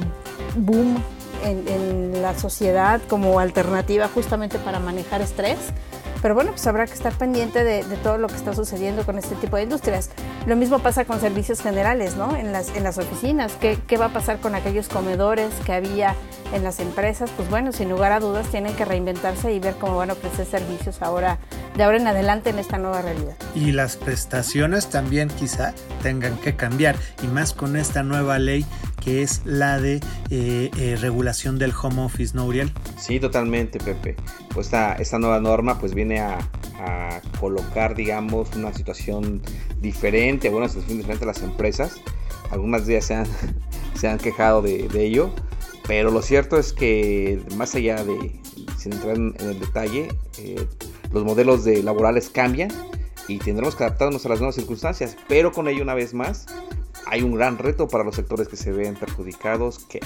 boom 0.56 1.02
en, 1.44 2.22
la 2.22 2.36
sociedad 2.36 3.00
como 3.08 3.38
alternativa 3.38 4.08
justamente 4.08 4.58
para 4.58 4.80
manejar 4.80 5.20
estrés. 5.20 5.58
Pero 6.22 6.34
bueno, 6.34 6.52
pues 6.52 6.66
habrá 6.66 6.86
que 6.86 6.94
estar 6.94 7.12
pendiente 7.12 7.62
de, 7.62 7.84
todo 8.02 8.16
lo 8.16 8.26
que 8.26 8.36
está 8.36 8.54
sucediendo 8.54 9.04
con 9.04 9.18
este 9.18 9.34
tipo 9.36 9.56
de 9.56 9.64
industrias. 9.64 10.10
Lo 10.46 10.54
mismo 10.54 10.78
pasa 10.78 11.04
con 11.04 11.20
servicios 11.20 11.60
generales, 11.60 12.16
¿no? 12.16 12.36
En 12.36 12.52
las, 12.52 12.74
en 12.76 12.84
las 12.84 12.98
oficinas. 12.98 13.52
¿Qué, 13.60 13.78
¿Qué 13.86 13.96
va 13.96 14.06
a 14.06 14.12
pasar 14.12 14.38
con 14.38 14.54
aquellos 14.54 14.88
comedores 14.88 15.52
que 15.64 15.72
había 15.72 16.14
en 16.52 16.64
las 16.64 16.80
empresas, 16.80 17.30
pues 17.36 17.50
bueno, 17.50 17.72
sin 17.72 17.88
lugar 17.88 18.12
a 18.12 18.20
dudas 18.20 18.46
tienen 18.48 18.74
que 18.74 18.84
reinventarse 18.84 19.52
y 19.52 19.58
ver 19.58 19.74
cómo 19.74 19.96
van 19.96 20.10
a 20.10 20.12
ofrecer 20.12 20.46
servicios 20.46 21.02
ahora, 21.02 21.38
de 21.76 21.82
ahora 21.82 21.98
en 21.98 22.06
adelante 22.06 22.50
en 22.50 22.58
esta 22.58 22.78
nueva 22.78 23.02
realidad. 23.02 23.36
Y 23.54 23.72
las 23.72 23.96
prestaciones 23.96 24.88
también 24.88 25.28
quizá 25.28 25.74
tengan 26.02 26.36
que 26.38 26.56
cambiar, 26.56 26.96
y 27.22 27.26
más 27.26 27.52
con 27.52 27.76
esta 27.76 28.02
nueva 28.02 28.38
ley 28.38 28.64
que 29.02 29.22
es 29.22 29.42
la 29.44 29.78
de 29.78 30.00
eh, 30.30 30.70
eh, 30.76 30.96
regulación 31.00 31.58
del 31.58 31.72
home 31.80 32.02
office, 32.02 32.34
¿no, 32.34 32.44
Uriel? 32.46 32.72
Sí, 32.98 33.20
totalmente, 33.20 33.78
Pepe. 33.78 34.16
Pues 34.52 34.66
esta, 34.66 34.94
esta 34.94 35.18
nueva 35.18 35.38
norma 35.38 35.78
pues 35.78 35.94
viene 35.94 36.20
a, 36.20 36.38
colocar, 37.40 37.94
digamos, 37.94 38.54
una 38.54 38.72
situación 38.72 39.42
diferente, 39.80 40.48
bueno, 40.50 40.66
una 40.66 40.68
situación 40.68 40.98
diferente 40.98 41.24
a 41.24 41.28
las 41.28 41.42
empresas. 41.42 42.00
Algunas 42.50 42.86
días 42.86 43.06
se 43.06 43.14
han, 43.14 43.26
se 43.94 44.08
han 44.08 44.18
quejado 44.18 44.62
de, 44.62 44.86
de 44.88 45.04
ello, 45.04 45.30
pero 45.86 46.10
lo 46.10 46.20
cierto 46.22 46.58
es 46.58 46.72
que 46.72 47.40
más 47.56 47.74
allá 47.74 48.04
de, 48.04 48.40
sin 48.76 48.92
entrar 48.92 49.16
en, 49.16 49.34
el 49.40 49.60
detalle, 49.60 50.08
eh, 50.38 50.66
los 51.12 51.24
modelos 51.24 51.64
de 51.64 51.82
laborales 51.82 52.28
cambian 52.28 52.70
y 53.28 53.38
tendremos 53.38 53.74
que 53.74 53.84
adaptarnos 53.84 54.24
a 54.26 54.28
las 54.28 54.38
nuevas 54.38 54.54
circunstancias, 54.54 55.16
pero 55.28 55.52
con 55.52 55.68
ello 55.68 55.82
una 55.82 55.94
vez 55.94 56.14
más 56.14 56.46
hay 57.06 57.22
un 57.22 57.32
gran 57.32 57.56
reto 57.56 57.86
para 57.88 58.04
los 58.04 58.16
sectores 58.16 58.48
que 58.48 58.56
se 58.56 58.72
ven 58.72 58.96
perjudicados, 58.96 59.78
que, 59.78 60.00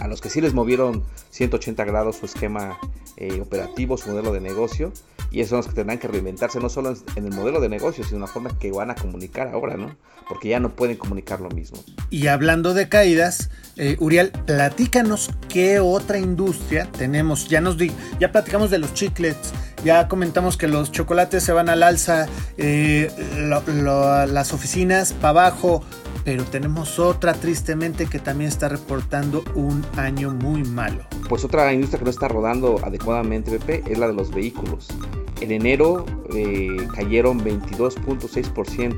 a 0.00 0.08
los 0.08 0.20
que 0.20 0.30
sí 0.30 0.40
les 0.40 0.54
movieron 0.54 1.04
180 1.30 1.84
grados 1.84 2.16
su 2.16 2.26
esquema 2.26 2.78
eh, 3.18 3.40
operativo, 3.40 3.96
su 3.98 4.10
modelo 4.10 4.32
de 4.32 4.40
negocio, 4.40 4.92
Y 5.30 5.40
esos 5.40 5.50
son 5.50 5.56
los 5.58 5.66
que 5.68 5.74
tendrán 5.74 5.98
que 5.98 6.08
reinventarse 6.08 6.58
no 6.60 6.70
solo 6.70 6.94
en 7.14 7.24
el 7.24 7.32
modelo 7.32 7.60
de 7.60 7.68
negocio, 7.68 8.04
sino 8.04 8.16
en 8.16 8.20
la 8.22 8.26
forma 8.26 8.58
que 8.58 8.72
van 8.72 8.90
a 8.90 8.94
comunicar 8.94 9.48
ahora, 9.48 9.76
¿no? 9.76 9.94
Porque 10.28 10.48
ya 10.48 10.60
no 10.60 10.70
pueden 10.70 10.96
comunicar 10.96 11.40
lo 11.40 11.50
mismo. 11.50 11.78
Y 12.10 12.28
hablando 12.28 12.74
de 12.74 12.88
caídas, 12.88 13.50
eh, 13.76 13.96
Uriel, 14.00 14.32
platícanos 14.46 15.30
qué 15.48 15.78
otra 15.78 16.18
industria 16.18 16.90
tenemos. 16.90 17.48
Ya 17.48 17.60
nos 17.60 17.76
di, 17.76 17.92
ya 18.18 18.32
platicamos 18.32 18.70
de 18.70 18.78
los 18.78 18.94
chiclets, 18.94 19.52
ya 19.86 20.08
comentamos 20.08 20.56
que 20.56 20.66
los 20.66 20.90
chocolates 20.90 21.44
se 21.44 21.52
van 21.52 21.68
al 21.68 21.84
alza, 21.84 22.26
eh, 22.58 23.08
las 23.38 24.52
oficinas 24.52 25.12
para 25.12 25.30
abajo, 25.30 25.82
pero 26.24 26.42
tenemos 26.44 26.98
otra 26.98 27.34
tristemente 27.34 28.06
que 28.06 28.18
también 28.18 28.48
está 28.48 28.68
reportando 28.68 29.44
un 29.54 29.86
año 29.96 30.30
muy 30.32 30.64
malo. 30.64 31.04
Pues 31.28 31.44
otra 31.44 31.72
industria 31.72 32.00
que 32.00 32.04
no 32.06 32.10
está 32.10 32.26
rodando 32.26 32.80
adecuadamente, 32.84 33.52
Pepe, 33.58 33.84
es 33.90 33.96
la 33.96 34.08
de 34.08 34.14
los 34.14 34.32
vehículos. 34.32 34.88
En 35.40 35.52
enero 35.52 36.04
eh, 36.34 36.88
cayeron 36.92 37.40
22.6%. 37.44 38.96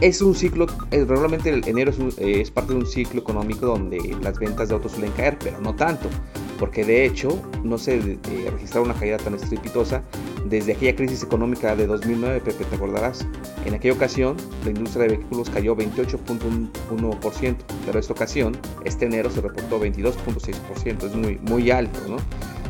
Es 0.00 0.22
un 0.22 0.32
ciclo, 0.36 0.66
eh, 0.92 1.04
realmente 1.04 1.60
enero 1.66 1.92
eh, 2.18 2.40
es, 2.40 2.52
parte 2.52 2.72
de 2.72 2.78
un 2.78 2.86
ciclo 2.86 3.20
económico 3.20 3.66
donde 3.66 4.16
las 4.22 4.38
ventas 4.38 4.68
de 4.68 4.74
autos 4.74 4.92
suelen 4.92 5.10
caer, 5.12 5.36
pero 5.40 5.60
no 5.60 5.74
tanto, 5.74 6.08
porque 6.56 6.84
de 6.84 7.04
hecho 7.04 7.42
no 7.64 7.78
se 7.78 7.96
eh, 7.96 8.18
registraron 8.48 8.90
una 8.90 8.98
caída 8.98 9.16
tan 9.16 9.34
estrepitosa 9.34 10.04
desde 10.48 10.74
aquella 10.74 10.94
crisis 10.94 11.24
económica 11.24 11.74
de 11.74 11.88
2009, 11.88 12.40
Pepe, 12.40 12.64
te 12.64 12.76
acordarás. 12.76 13.26
En 13.66 13.74
aquella 13.74 13.94
ocasión, 13.94 14.36
la 14.64 14.70
industria 14.70 15.08
de 15.08 15.16
vehículos 15.16 15.50
cayó 15.50 15.74
28.1%, 15.74 17.56
pero 17.84 17.98
esta 17.98 18.12
ocasión, 18.12 18.56
este 18.84 19.06
enero 19.06 19.30
se 19.30 19.40
reportó 19.40 19.80
22.6%, 19.80 21.06
es 21.06 21.14
muy, 21.16 21.38
muy 21.42 21.72
alto, 21.72 21.98
¿no? 22.08 22.18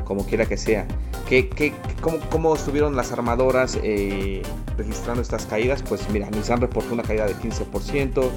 Como 0.07 0.25
quiera 0.25 0.47
que 0.47 0.57
sea. 0.57 0.89
¿Qué, 1.29 1.51
qué, 1.51 1.75
cómo, 2.01 2.19
cómo, 2.31 2.55
estuvieron 2.55 2.97
las 2.97 3.13
armadoras 3.13 3.79
eh, 3.83 4.43
registrando 4.79 5.21
estas 5.21 5.45
caídas? 5.45 5.83
Pues 5.83 6.09
mira, 6.11 6.31
Nissan 6.31 6.61
reportó 6.61 6.95
una 6.95 7.03
caída 7.03 7.27
de 7.27 7.35
15%, 7.35 8.31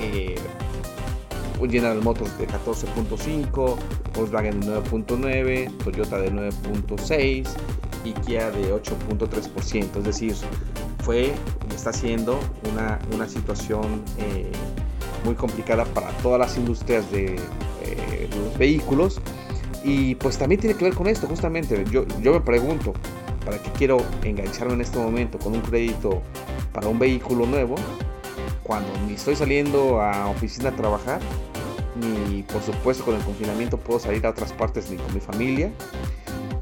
eh, 0.00 0.36
General 1.60 2.00
Motors 2.02 2.38
de 2.38 2.46
14.5%, 2.46 3.76
Volkswagen 4.14 4.60
de 4.60 4.66
9.9%, 4.68 5.76
Toyota 5.84 6.18
de 6.18 6.32
9.6%, 6.32 7.48
y 8.04 8.12
Kia 8.12 8.50
de 8.50 8.72
8.3%. 8.72 9.98
Es 9.98 10.04
decir, 10.04 10.34
fue 11.04 11.32
y 11.70 11.74
está 11.74 11.92
siendo 11.92 12.38
una, 12.70 12.98
una 13.14 13.28
situación 13.28 14.02
eh, 14.18 14.50
muy 15.24 15.34
complicada 15.34 15.84
para 15.86 16.08
todas 16.18 16.38
las 16.38 16.56
industrias 16.56 17.10
de 17.10 17.36
eh, 17.82 18.28
los 18.30 18.56
vehículos. 18.56 19.20
Y 19.84 20.14
pues 20.16 20.38
también 20.38 20.60
tiene 20.60 20.76
que 20.76 20.84
ver 20.84 20.94
con 20.94 21.06
esto, 21.06 21.26
justamente. 21.26 21.84
Yo, 21.90 22.06
yo 22.20 22.32
me 22.32 22.40
pregunto, 22.40 22.92
¿para 23.48 23.62
qué 23.62 23.70
quiero 23.70 23.96
engancharme 24.24 24.74
en 24.74 24.82
este 24.82 24.98
momento 24.98 25.38
con 25.38 25.54
un 25.54 25.62
crédito 25.62 26.20
para 26.70 26.86
un 26.86 26.98
vehículo 26.98 27.46
nuevo? 27.46 27.76
Cuando 28.62 28.90
ni 29.06 29.14
estoy 29.14 29.36
saliendo 29.36 30.02
a 30.02 30.28
oficina 30.28 30.68
a 30.68 30.72
trabajar, 30.72 31.18
ni 31.96 32.42
por 32.42 32.60
supuesto 32.60 33.06
con 33.06 33.14
el 33.14 33.22
confinamiento 33.22 33.78
puedo 33.78 34.00
salir 34.00 34.26
a 34.26 34.30
otras 34.30 34.52
partes 34.52 34.90
ni 34.90 34.98
con 34.98 35.14
mi 35.14 35.20
familia. 35.20 35.72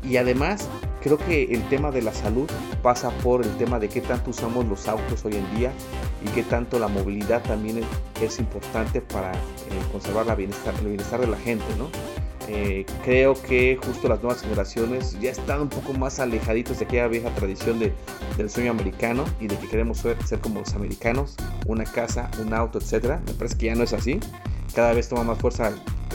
Y 0.04 0.16
además 0.18 0.68
creo 1.02 1.18
que 1.18 1.46
el 1.46 1.68
tema 1.68 1.90
de 1.90 2.02
la 2.02 2.14
salud 2.14 2.48
pasa 2.84 3.10
por 3.10 3.42
el 3.42 3.56
tema 3.56 3.80
de 3.80 3.88
qué 3.88 4.00
tanto 4.00 4.30
usamos 4.30 4.64
los 4.66 4.86
autos 4.86 5.24
hoy 5.24 5.34
en 5.34 5.56
día 5.56 5.72
y 6.24 6.28
qué 6.28 6.44
tanto 6.44 6.78
la 6.78 6.86
movilidad 6.86 7.42
también 7.42 7.80
es, 8.22 8.38
importante 8.38 9.00
para 9.00 9.32
eh, 9.32 9.36
conservar 9.90 10.24
el 10.28 10.36
bienestar 10.36 11.20
de 11.20 11.26
la 11.26 11.36
gente, 11.38 11.64
¿no? 11.76 11.90
Eh, 12.48 12.86
creo 13.04 13.34
que 13.34 13.78
justo 13.84 14.08
las 14.08 14.22
nuevas 14.22 14.42
generaciones 14.42 15.18
ya 15.20 15.30
están 15.30 15.62
un 15.62 15.68
poco 15.68 15.92
más 15.92 16.20
alejaditos 16.20 16.78
de 16.78 16.84
aquella 16.84 17.08
vieja 17.08 17.34
tradición 17.34 17.78
de, 17.78 17.92
del 18.36 18.48
sueño 18.48 18.70
americano 18.70 19.24
y 19.40 19.48
de 19.48 19.56
que 19.58 19.68
queremos 19.68 19.98
ser, 19.98 20.16
ser, 20.24 20.40
como 20.40 20.60
los 20.60 20.74
americanos, 20.74 21.34
una 21.66 21.84
casa, 21.84 22.30
un 22.40 22.54
auto, 22.54 22.78
etc. 22.78 23.18
Me 23.26 23.32
parece 23.34 23.58
que 23.58 23.66
ya 23.66 23.74
no 23.74 23.82
es 23.82 23.92
así. 23.92 24.20
Cada 24.74 24.92
vez 24.92 25.08
toma 25.08 25.24
más 25.24 25.38
fuerza 25.38 25.72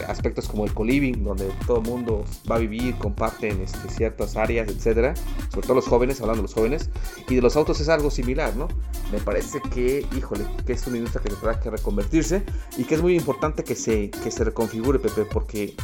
aspectos 0.07 0.47
como 0.47 0.65
el 0.65 0.73
co-living, 0.73 1.23
donde 1.23 1.51
todo 1.67 1.77
el 1.79 1.87
mundo 1.87 2.23
va 2.49 2.55
a 2.55 2.59
vivir, 2.59 2.95
comparten 2.95 3.61
este, 3.61 3.89
ciertas 3.89 4.35
áreas, 4.35 4.67
etcétera, 4.69 5.13
sobre 5.49 5.67
todo 5.67 5.75
los 5.75 5.87
jóvenes, 5.87 6.21
hablando 6.21 6.41
de 6.41 6.43
los 6.43 6.53
jóvenes, 6.53 6.89
y 7.29 7.35
de 7.35 7.41
los 7.41 7.55
autos 7.55 7.79
es 7.79 7.89
algo 7.89 8.11
similar, 8.11 8.55
¿no? 8.55 8.67
Me 9.11 9.19
parece 9.19 9.61
que, 9.73 10.05
híjole, 10.17 10.45
que 10.65 10.73
es 10.73 10.87
una 10.87 10.97
industria 10.97 11.23
que 11.23 11.29
tendrá 11.29 11.59
que 11.59 11.69
reconvertirse 11.69 12.43
y 12.77 12.83
que 12.83 12.95
es 12.95 13.01
muy 13.01 13.15
importante 13.15 13.63
que 13.63 13.75
se, 13.75 14.09
que 14.09 14.31
se 14.31 14.43
reconfigure, 14.43 14.99
Pepe, 14.99 15.25
porque 15.25 15.75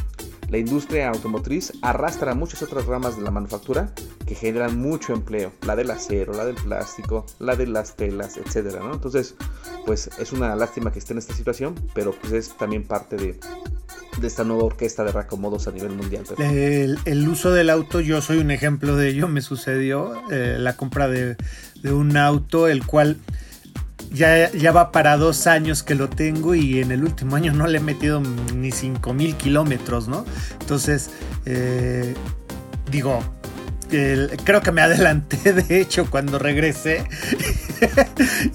la 0.48 0.58
industria 0.58 1.08
automotriz 1.08 1.72
arrastra 1.82 2.34
muchas 2.34 2.62
otras 2.62 2.86
ramas 2.86 3.16
de 3.16 3.22
la 3.22 3.30
manufactura 3.30 3.92
que 4.26 4.34
generan 4.34 4.78
mucho 4.78 5.12
empleo, 5.12 5.52
la 5.66 5.76
del 5.76 5.90
acero, 5.90 6.32
la 6.32 6.44
del 6.44 6.56
plástico, 6.56 7.26
la 7.38 7.54
de 7.56 7.66
las 7.66 7.96
telas, 7.96 8.36
etcétera, 8.36 8.80
¿no? 8.80 8.94
Entonces, 8.94 9.34
pues 9.86 10.10
es 10.18 10.32
una 10.32 10.54
lástima 10.56 10.92
que 10.92 10.98
esté 10.98 11.12
en 11.12 11.18
esta 11.18 11.34
situación, 11.34 11.74
pero 11.94 12.12
pues 12.12 12.32
es 12.32 12.56
también 12.56 12.84
parte 12.84 13.16
de, 13.16 13.38
de 14.20 14.26
esta 14.26 14.44
nueva 14.44 14.64
orquesta 14.64 15.04
de 15.04 15.12
reacomodos 15.12 15.68
a 15.68 15.72
nivel 15.72 15.90
mundial. 15.90 16.24
El, 16.38 17.28
uso 17.28 17.52
del 17.52 17.70
auto, 17.70 18.00
yo 18.00 18.20
soy 18.20 18.38
un 18.38 18.50
ejemplo 18.50 18.96
de 18.96 19.08
ello, 19.08 19.28
me 19.28 19.40
sucedió 19.40 20.14
eh, 20.30 20.56
la 20.58 20.76
compra 20.76 21.08
de, 21.08 21.36
un 21.84 22.16
auto, 22.16 22.68
el 22.68 22.84
cual 22.84 23.18
ya, 24.12 24.50
ya, 24.52 24.72
va 24.72 24.92
para 24.92 25.16
dos 25.16 25.46
años 25.46 25.82
que 25.82 25.94
lo 25.94 26.08
tengo 26.08 26.54
y 26.54 26.80
en 26.80 26.92
el 26.92 27.04
último 27.04 27.36
año 27.36 27.52
no 27.52 27.66
le 27.66 27.78
he 27.78 27.80
metido 27.80 28.20
ni 28.54 28.72
5 28.72 29.12
mil 29.12 29.36
kilómetros, 29.36 30.08
¿no? 30.08 30.24
Entonces, 30.60 31.10
eh, 31.46 32.14
digo, 32.90 33.22
creo 34.44 34.60
que 34.60 34.72
me 34.72 34.82
adelanté 34.82 35.52
de 35.52 35.80
hecho 35.80 36.10
cuando 36.10 36.38
regresé 36.38 37.04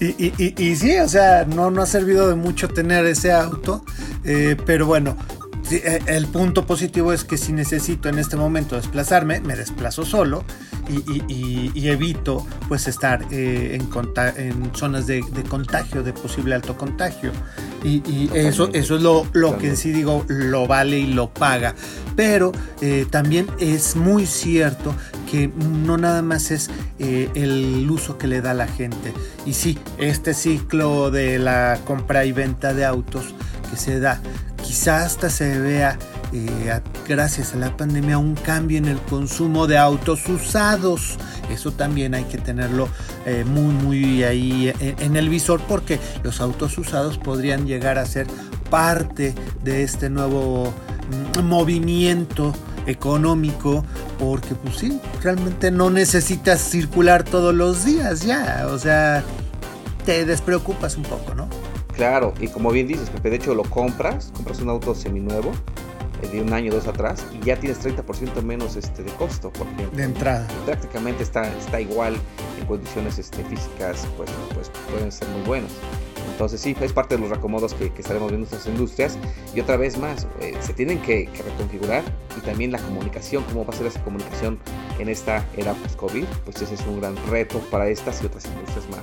y, 0.00 0.76
sí, 0.76 0.96
o 0.98 1.08
sea, 1.08 1.44
no, 1.44 1.70
no 1.70 1.82
ha 1.82 1.86
servido 1.86 2.28
de 2.28 2.34
mucho 2.34 2.68
tener 2.68 3.06
ese 3.06 3.32
auto, 3.32 3.84
eh, 4.24 4.56
pero 4.66 4.86
bueno, 4.86 5.16
el 5.70 6.26
punto 6.26 6.66
positivo 6.66 7.12
es 7.12 7.24
que 7.24 7.38
si 7.38 7.52
necesito 7.52 8.08
en 8.08 8.18
este 8.18 8.36
momento 8.36 8.76
desplazarme, 8.76 9.40
me 9.40 9.56
desplazo 9.56 10.04
solo 10.04 10.44
y, 10.88 11.88
evito 11.88 12.46
pues 12.68 12.88
estar 12.88 13.24
eh, 13.30 13.78
en, 13.78 13.88
en, 14.36 14.74
zonas 14.74 15.06
de, 15.06 15.22
contagio, 15.48 16.02
de 16.02 16.12
posible 16.12 16.54
alto 16.54 16.76
contagio. 16.76 17.32
Y, 17.82 18.30
eso, 18.34 18.70
eso 18.72 18.96
es 18.96 19.02
lo, 19.02 19.26
lo 19.32 19.58
que 19.58 19.68
en 19.68 19.76
sí 19.76 19.92
digo, 19.92 20.24
lo 20.28 20.66
vale 20.66 20.98
y 20.98 21.06
lo 21.06 21.32
paga. 21.32 21.74
Pero 22.16 22.52
eh, 22.80 23.06
también 23.10 23.46
es 23.58 23.96
muy 23.96 24.26
cierto 24.26 24.94
que 25.30 25.48
no 25.48 25.96
nada 25.96 26.22
más 26.22 26.50
es 26.50 26.70
el 26.98 27.86
uso 27.90 28.18
que 28.18 28.26
le 28.26 28.40
da 28.40 28.54
la 28.54 28.66
gente. 28.66 29.12
Y 29.44 29.54
sí, 29.54 29.78
este 29.98 30.32
ciclo 30.32 31.10
de 31.10 31.38
la 31.38 31.78
compra 31.84 32.24
y 32.24 32.32
venta 32.32 32.72
de 32.72 32.84
autos 32.84 33.34
que 33.70 33.76
se 33.76 34.00
da 34.00 34.20
quizá 34.64 35.04
hasta 35.04 35.28
se 35.28 35.60
vea, 35.60 35.98
eh, 36.32 36.80
gracias 37.06 37.52
a 37.52 37.58
la 37.58 37.76
pandemia, 37.76 38.16
un 38.16 38.34
cambio 38.34 38.78
en 38.78 38.86
el 38.86 38.98
consumo 38.98 39.66
de 39.66 39.76
autos 39.76 40.26
usados. 40.26 41.18
Eso 41.50 41.72
también 41.72 42.14
hay 42.14 42.24
que 42.24 42.38
tenerlo 42.38 42.88
eh, 43.26 43.44
muy, 43.46 43.74
muy 43.74 44.24
ahí 44.24 44.72
en, 44.80 45.16
el 45.16 45.28
visor 45.28 45.60
porque 45.68 46.00
los 46.22 46.40
autos 46.40 46.78
usados 46.78 47.18
podrían 47.18 47.66
llegar 47.66 47.98
a 47.98 48.06
ser 48.06 48.26
parte 48.70 49.34
de 49.62 49.82
este 49.82 50.08
nuevo 50.08 50.72
mm, 51.36 51.42
movimiento 51.42 52.54
económico 52.86 53.84
porque 54.18 54.54
pues 54.54 54.76
sí, 54.76 54.98
realmente 55.22 55.70
no 55.70 55.90
necesitas 55.90 56.60
circular 56.60 57.22
todos 57.22 57.54
los 57.54 57.84
días 57.84 58.22
ya, 58.22 58.66
o 58.70 58.78
sea, 58.78 59.22
te 60.04 60.24
despreocupas 60.24 60.96
un 60.96 61.02
poco, 61.02 61.34
¿no? 61.34 61.43
Claro, 61.96 62.34
y 62.40 62.48
como 62.48 62.70
bien 62.70 62.88
dices, 62.88 63.08
Pepe, 63.10 63.30
de 63.30 63.36
hecho 63.36 63.54
lo 63.54 63.62
compras, 63.62 64.32
compras 64.34 64.60
un 64.60 64.68
auto 64.68 64.94
seminuevo 64.94 65.52
eh, 66.22 66.28
de 66.28 66.42
un 66.42 66.52
año 66.52 66.72
o 66.72 66.74
dos 66.74 66.88
atrás 66.88 67.24
y 67.32 67.44
ya 67.44 67.56
tienes 67.56 67.84
30% 67.84 68.42
menos 68.42 68.76
este, 68.76 69.02
de 69.04 69.12
costo, 69.12 69.52
porque 69.52 69.86
de 69.96 70.02
entrada. 70.02 70.46
prácticamente 70.64 71.22
está, 71.22 71.46
está 71.56 71.80
igual 71.80 72.16
en 72.58 72.66
condiciones 72.66 73.18
este, 73.18 73.44
físicas, 73.44 74.06
pues, 74.16 74.30
pues 74.54 74.70
pueden 74.90 75.12
ser 75.12 75.28
muy 75.28 75.42
buenas. 75.42 75.70
Entonces 76.32 76.60
sí, 76.60 76.74
es 76.80 76.92
parte 76.92 77.14
de 77.14 77.20
los 77.20 77.30
reacomodos 77.30 77.74
que, 77.74 77.92
estaremos 77.96 78.30
viendo 78.30 78.46
en 78.46 78.50
nuestras 78.50 78.66
industrias. 78.66 79.16
Y 79.54 79.60
otra 79.60 79.76
vez 79.76 79.96
más, 79.98 80.26
eh, 80.40 80.56
se 80.60 80.72
tienen 80.72 81.00
que, 81.00 81.28
reconfigurar 81.44 82.02
y 82.36 82.40
también 82.40 82.72
la 82.72 82.78
comunicación, 82.78 83.44
cómo 83.44 83.64
va 83.64 83.72
a 83.72 83.76
ser 83.76 83.86
esa 83.86 84.02
comunicación 84.02 84.58
en 84.98 85.08
esta 85.08 85.44
era 85.56 85.74
post-COVID, 85.74 86.24
pues 86.44 86.60
ese 86.60 86.74
es 86.74 86.80
un 86.86 87.00
gran 87.00 87.16
reto 87.28 87.60
para 87.70 87.88
estas 87.88 88.20
y 88.22 88.26
otras 88.26 88.46
industrias 88.46 88.88
más. 88.90 89.02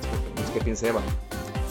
¿Qué 0.52 0.60
piensa 0.60 0.88
Eva? 0.88 1.00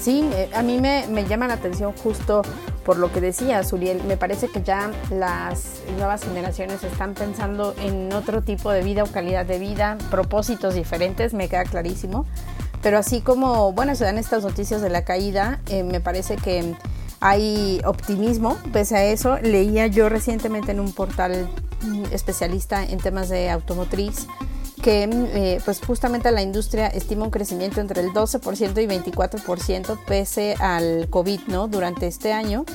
Sí, 0.01 0.27
eh, 0.33 0.49
a 0.55 0.63
mí 0.63 0.79
me, 0.79 1.05
llama 1.25 1.47
la 1.47 1.53
atención 1.53 1.93
justo 1.93 2.41
por 2.83 2.97
lo 2.97 3.11
que 3.11 3.21
decía 3.21 3.61
Uriel. 3.71 4.03
Me 4.05 4.17
parece 4.17 4.47
que 4.47 4.63
ya 4.63 4.89
las 5.11 5.83
nuevas 5.95 6.23
generaciones 6.23 6.83
están 6.83 7.13
pensando 7.13 7.75
en 7.79 8.11
otro 8.11 8.41
tipo 8.41 8.71
de 8.71 8.81
vida 8.81 9.03
o 9.03 9.07
calidad 9.07 9.45
de 9.45 9.59
vida, 9.59 9.99
propósitos 10.09 10.73
diferentes, 10.73 11.35
me 11.35 11.47
queda 11.49 11.65
clarísimo. 11.65 12.25
Pero 12.81 12.97
así 12.97 13.21
como, 13.21 13.73
bueno, 13.73 13.93
se 13.93 14.05
dan 14.05 14.17
estas 14.17 14.43
noticias 14.43 14.81
de 14.81 14.89
la 14.89 15.05
caída, 15.05 15.59
eh, 15.67 15.83
me 15.83 16.01
parece 16.01 16.35
que 16.35 16.73
hay 17.19 17.79
optimismo 17.85 18.57
pese 18.73 18.97
a 18.97 19.03
eso. 19.03 19.37
Leía 19.37 19.85
yo 19.85 20.09
recientemente 20.09 20.71
en 20.71 20.79
un 20.79 20.93
portal 20.93 21.47
mm, 21.83 22.05
especialista 22.11 22.83
en 22.83 22.97
temas 22.97 23.29
de 23.29 23.51
automotriz 23.51 24.25
que 24.81 25.03
eh, 25.03 25.61
pues 25.63 25.79
justamente 25.79 26.31
la 26.31 26.41
industria 26.41 26.87
estima 26.87 27.25
un 27.25 27.31
crecimiento 27.31 27.79
entre 27.79 28.01
el 28.01 28.09
12% 28.09 28.81
y 28.81 28.87
24% 28.87 29.99
pese 30.05 30.55
al 30.59 31.07
COVID, 31.09 31.41
¿no? 31.47 31.67
Durante 31.67 32.07
este 32.07 32.33
año. 32.33 32.65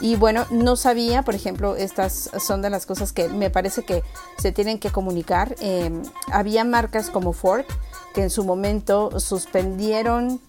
Y 0.00 0.16
bueno, 0.16 0.46
no 0.50 0.76
sabía, 0.76 1.22
por 1.22 1.34
ejemplo, 1.34 1.74
estas 1.74 2.30
son 2.38 2.60
de 2.60 2.68
las 2.68 2.84
cosas 2.84 3.12
que 3.12 3.28
me 3.28 3.48
parece 3.48 3.82
que 3.82 4.02
se 4.36 4.52
tienen 4.52 4.78
que 4.78 4.90
comunicar. 4.90 5.56
Em, 5.60 6.02
había 6.30 6.64
marcas 6.64 7.08
como 7.08 7.32
Ford 7.32 7.64
que 8.14 8.22
en 8.22 8.30
su 8.30 8.44
momento 8.44 9.18
suspendieron 9.18 10.40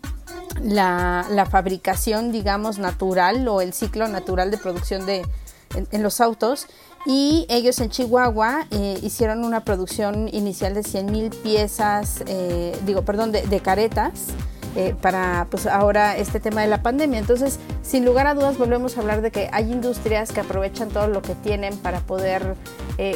la, 0.61 1.25
la, 1.29 1.45
fabricación, 1.45 2.31
digamos, 2.31 2.77
natural 2.77 3.47
o 3.47 3.61
el 3.61 3.73
ciclo 3.73 4.07
natural 4.07 4.51
de 4.51 4.57
producción 4.57 5.05
de, 5.05 5.25
en, 5.75 6.03
los 6.03 6.21
autos. 6.21 6.67
Y 7.07 7.45
ellos 7.47 7.79
en 7.79 7.89
Chihuahua 7.89 8.67
eh, 8.69 8.99
hicieron 9.01 9.45
una 9.45 9.63
producción 9.63 10.27
inicial 10.27 10.73
de 10.73 10.83
100 10.83 11.05
mil 11.05 11.29
piezas, 11.29 12.21
eh, 12.27 12.77
digo, 12.85 13.03
perdón, 13.03 13.31
de, 13.31 13.59
caretas 13.61 14.25
eh, 14.75 14.93
para 15.01 15.47
pues 15.49 15.67
ahora 15.67 16.17
este 16.17 16.41
tema 16.41 16.63
de 16.63 16.67
la 16.67 16.83
pandemia. 16.83 17.17
Entonces, 17.17 17.59
sin 17.81 18.03
lugar 18.03 18.27
a 18.27 18.33
dudas, 18.33 18.57
volvemos 18.57 18.97
a 18.97 18.99
hablar 18.99 19.21
de 19.21 19.31
que 19.31 19.49
hay 19.53 19.71
industrias 19.71 20.33
que 20.33 20.41
aprovechan 20.41 20.89
todo 20.89 21.07
lo 21.07 21.21
que 21.21 21.33
tienen 21.33 21.77
para 21.77 22.01
poder 22.01 22.55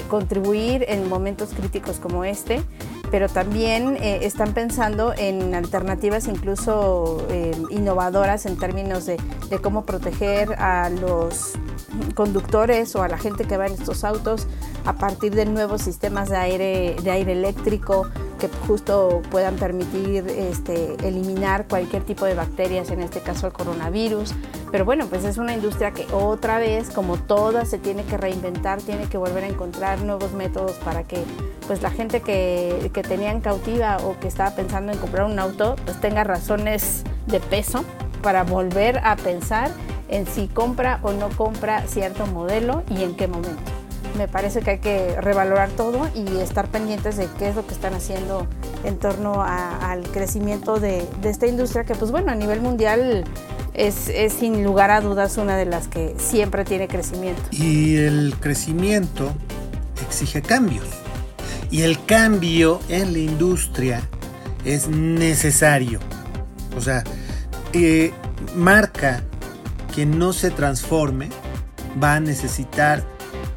contribuir 0.10 0.86
en 0.90 1.10
momentos 1.10 1.50
críticos 1.58 1.98
como 1.98 2.24
este, 2.24 2.64
pero 3.10 3.28
también 3.28 3.98
están 4.00 4.54
pensando 4.54 5.12
en 5.18 5.56
alternativas 5.56 6.28
incluso 6.28 7.26
innovadoras 7.72 8.46
en 8.46 8.58
términos 8.58 9.08
de, 9.08 9.18
de 9.50 9.58
cómo 9.58 9.84
proteger 9.84 10.54
a 10.54 10.92
los 10.92 11.56
conductores 12.16 12.96
o 12.96 13.04
a 13.04 13.08
la 13.08 13.18
gente 13.18 13.46
que 13.46 13.58
va 13.58 13.68
en 13.68 13.74
estos 13.74 14.04
autos 14.04 14.48
a 14.86 14.94
partir 14.94 15.36
de 15.36 15.46
nuevos 15.46 15.82
sistemas 15.82 16.30
de 16.30 16.38
aire, 16.38 16.96
de 17.02 17.12
aire 17.12 17.34
eléctrico 17.34 18.08
que 18.40 18.50
justo 18.68 19.22
puedan 19.30 19.56
permitir 19.56 20.28
este, 20.28 20.96
eliminar 21.08 21.68
cualquier 21.68 22.04
tipo 22.04 22.26
de 22.26 22.34
bacterias, 22.34 22.90
en 22.90 23.02
este 23.02 23.20
caso 23.20 23.46
el 23.46 23.54
coronavirus. 23.54 24.34
Pero 24.72 24.84
bueno, 24.84 25.06
pues 25.08 25.26
es 25.26 25.38
una 25.38 25.54
industria 25.54 25.92
que 25.92 26.08
otra 26.12 26.58
vez, 26.58 26.90
como 26.90 27.18
todas, 27.18 27.70
se 27.70 27.78
tiene 27.78 28.04
que 28.04 28.18
reinventar, 28.18 28.82
tiene 28.82 29.08
que 29.08 29.18
volver 29.18 29.44
a 29.44 29.48
encontrar 29.48 30.02
nuevos 30.02 30.34
métodos 30.34 30.72
para 30.84 31.04
que 31.04 31.24
pues 31.68 31.84
la 31.84 31.92
gente 31.92 32.22
que, 32.22 32.90
que 32.92 33.04
tenían 33.04 33.42
cautiva 33.42 33.98
o 33.98 34.20
que 34.20 34.28
estaba 34.28 34.56
pensando 34.56 34.92
en 34.92 34.98
comprar 34.98 35.26
un 35.26 35.38
auto, 35.38 35.76
pues 35.86 36.02
tenga 36.02 36.24
razones 36.24 37.04
de 37.28 37.40
peso 37.40 37.84
para 38.24 38.44
volver 38.44 39.00
a 39.04 39.16
pensar 39.18 39.72
en 40.12 40.28
si 40.28 40.48
compra 40.48 41.00
o 41.02 41.14
no 41.14 41.30
compra 41.30 41.88
cierto 41.88 42.28
modelo 42.28 42.84
y 42.90 43.04
en 43.04 43.16
qué 43.16 43.28
momento 43.28 43.82
me 44.18 44.28
parece 44.28 44.62
que 44.62 44.72
hay 44.72 44.80
que 44.80 45.20
revalorar 45.22 45.70
todo 45.70 46.10
y 46.16 46.40
estar 46.40 46.68
pendientes 46.68 47.18
de 47.18 47.28
qué 47.40 47.50
es 47.50 47.56
lo 47.56 47.66
que 47.66 47.74
están 47.74 47.94
haciendo 47.94 48.48
en 48.84 48.98
torno 48.98 49.42
al 49.44 50.04
crecimiento 50.12 50.80
de, 50.80 51.06
esta 51.24 51.48
industria 51.48 51.84
que 51.84 51.96
pues 51.96 52.12
bueno 52.12 52.32
a 52.32 52.36
nivel 52.36 52.62
mundial 52.62 53.24
es, 53.74 54.12
sin 54.38 54.64
lugar 54.64 54.92
a 54.92 55.02
dudas 55.02 55.38
una 55.38 55.56
de 55.56 55.66
las 55.66 55.88
que 55.88 56.16
siempre 56.18 56.66
tiene 56.66 56.88
crecimiento. 56.88 57.42
Y 57.52 57.96
el 57.98 58.36
crecimiento 58.40 59.32
exige 60.06 60.42
cambios. 60.42 60.86
Y 61.70 61.84
el 61.84 62.04
cambio 62.06 62.82
en 62.90 63.14
la 63.14 63.20
industria 63.20 64.02
es 64.66 64.90
necesario. 64.90 66.00
O 66.78 66.82
sea, 66.82 67.04
eh, 67.72 68.12
marca 68.56 69.24
que 69.94 70.06
no 70.06 70.34
se 70.34 70.52
transforme 70.52 71.30
va 72.02 72.16
a 72.16 72.20
necesitar 72.20 73.04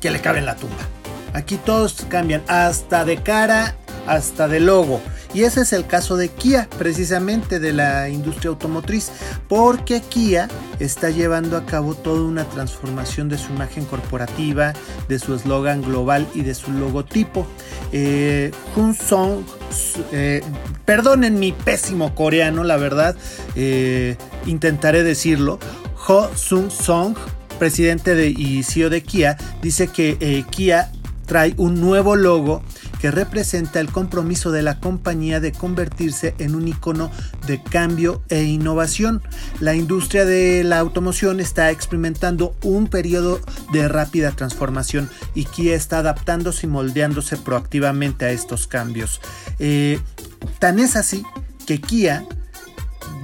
que 0.01 0.11
le 0.11 0.21
cabe 0.21 0.39
en 0.41 0.47
la 0.47 0.57
tumba. 0.57 0.89
Aquí 1.33 1.57
todos 1.57 2.07
cambian, 2.09 2.43
hasta 2.47 3.05
de 3.05 3.17
cara, 3.23 3.77
hasta 4.07 4.49
de 4.49 4.61
logo. 4.61 5.01
Y 5.35 5.43
ese 5.43 5.63
es 5.63 5.73
el 5.73 5.85
caso 5.85 6.17
de 6.17 6.29
Kia, 6.29 6.69
precisamente 6.79 7.59
de 7.59 7.73
la 7.73 8.09
industria 8.09 8.51
automotriz, 8.51 9.11
porque 9.49 10.01
Kia 10.01 10.49
está 10.79 11.11
llevando 11.11 11.57
a 11.57 11.67
cabo 11.67 11.97
toda 11.97 12.23
una 12.23 12.45
transformación 12.45 13.29
de 13.29 13.37
su 13.37 13.53
imagen 13.53 13.85
corporativa, 13.85 14.75
de 15.09 15.19
su 15.19 15.35
eslogan 15.35 15.83
global 15.83 16.29
y 16.35 16.43
de 16.43 16.55
su 16.55 16.71
logotipo. 16.71 17.49
Eh, 17.91 18.53
Song, 18.97 19.43
eh, 20.13 20.41
perdonen 20.85 21.41
mi 21.41 21.51
pésimo 21.51 22.15
coreano, 22.15 22.63
la 22.63 22.77
verdad, 22.77 23.17
eh, 23.57 24.17
intentaré 24.47 25.03
decirlo. 25.03 25.59
Ho 26.07 26.31
Sung 26.37 26.71
Song 26.71 27.15
presidente 27.59 28.15
de, 28.15 28.29
y 28.29 28.63
CEO 28.63 28.91
de 28.91 29.03
Kia, 29.03 29.37
dice 29.63 29.89
que 29.89 30.17
eh, 30.21 30.45
Kia 30.51 30.91
trae 31.27 31.55
un 31.57 31.81
nuevo 31.81 32.17
logo 32.17 32.63
que 33.01 33.11
representa 33.11 33.81
el 33.81 33.91
compromiso 33.91 34.51
de 34.51 34.63
la 34.63 34.81
compañía 34.81 35.41
de 35.41 35.53
convertirse 35.53 36.35
en 36.39 36.55
un 36.55 36.69
icono 36.69 37.11
de 37.47 37.63
cambio 37.63 38.23
e 38.29 38.43
innovación. 38.43 39.23
La 39.61 39.75
industria 39.75 40.25
de 40.25 40.65
la 40.65 40.79
automoción 40.79 41.41
está 41.41 41.71
experimentando 41.71 42.55
un 42.63 42.89
periodo 42.89 43.41
de 43.73 43.89
rápida 43.89 44.33
transformación 44.33 45.09
y 45.35 45.45
Kia 45.45 45.75
está 45.75 45.99
adaptándose 45.99 46.67
y 46.67 46.71
moldeándose 46.71 47.37
proactivamente 47.37 48.25
a 48.25 48.31
estos 48.31 48.67
cambios. 48.67 49.21
Eh, 49.59 50.01
tan 50.59 50.79
es 50.79 50.97
así 50.97 51.25
que 51.67 51.81
Kia 51.81 52.27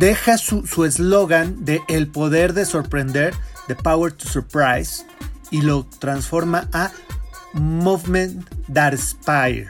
deja 0.00 0.38
su 0.38 0.84
eslogan 0.86 1.64
de 1.66 1.82
el 1.88 2.08
poder 2.08 2.54
de 2.54 2.64
sorprender 2.64 3.34
The 3.68 3.74
Power 3.76 4.10
to 4.10 4.26
Surprise 4.26 5.04
y 5.50 5.60
lo 5.60 5.84
transforma 5.84 6.68
a 6.72 6.90
Movement 7.52 8.48
That 8.72 8.92
Inspire. 8.92 9.68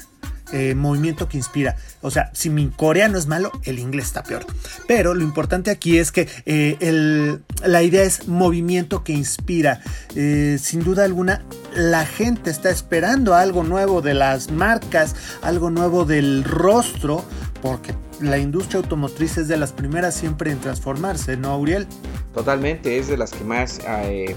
Eh, 0.53 0.75
movimiento 0.75 1.29
que 1.29 1.37
inspira. 1.37 1.77
O 2.01 2.11
sea, 2.11 2.31
si 2.33 2.51
mi 2.51 2.69
coreano 2.71 3.19
es 3.19 3.29
malo, 3.29 3.53
el 3.65 3.79
inglés 3.79 4.07
está 4.07 4.25
peor. 4.25 4.45
Pero 4.89 5.15
lo 5.15 5.23
importante 5.23 5.71
aquí 5.71 5.99
es 5.99 6.11
que 6.11 6.29
eh, 6.45 7.39
la 7.65 7.83
idea 7.83 8.03
es 8.03 8.27
movimiento 8.27 9.05
que 9.05 9.13
inspira. 9.13 9.81
Eh, 10.17 10.59
sin 10.61 10.83
duda 10.83 11.05
alguna, 11.05 11.45
la 11.75 12.05
gente 12.05 12.51
está 12.51 12.71
esperando 12.71 13.35
algo 13.35 13.63
nuevo 13.63 14.03
de 14.03 14.15
las 14.15 14.51
marcas, 14.51 15.15
algo 15.41 15.71
nuevo 15.71 16.05
del 16.05 16.43
rostro, 16.43 17.25
porque 17.63 17.95
la 18.21 18.39
industria 18.39 18.81
automotriz 18.81 19.39
es 19.39 19.49
de 19.49 19.57
las 19.57 19.73
primeras 19.73 20.15
siempre 20.15 20.51
en 20.51 20.61
transformarse, 20.61 21.37
¿no, 21.37 21.51
Auriel? 21.51 21.87
Totalmente, 22.35 22.99
es 22.99 23.09
de 23.09 23.17
las 23.17 23.31
que 23.33 23.45
más 23.45 23.81
eh, 23.87 24.35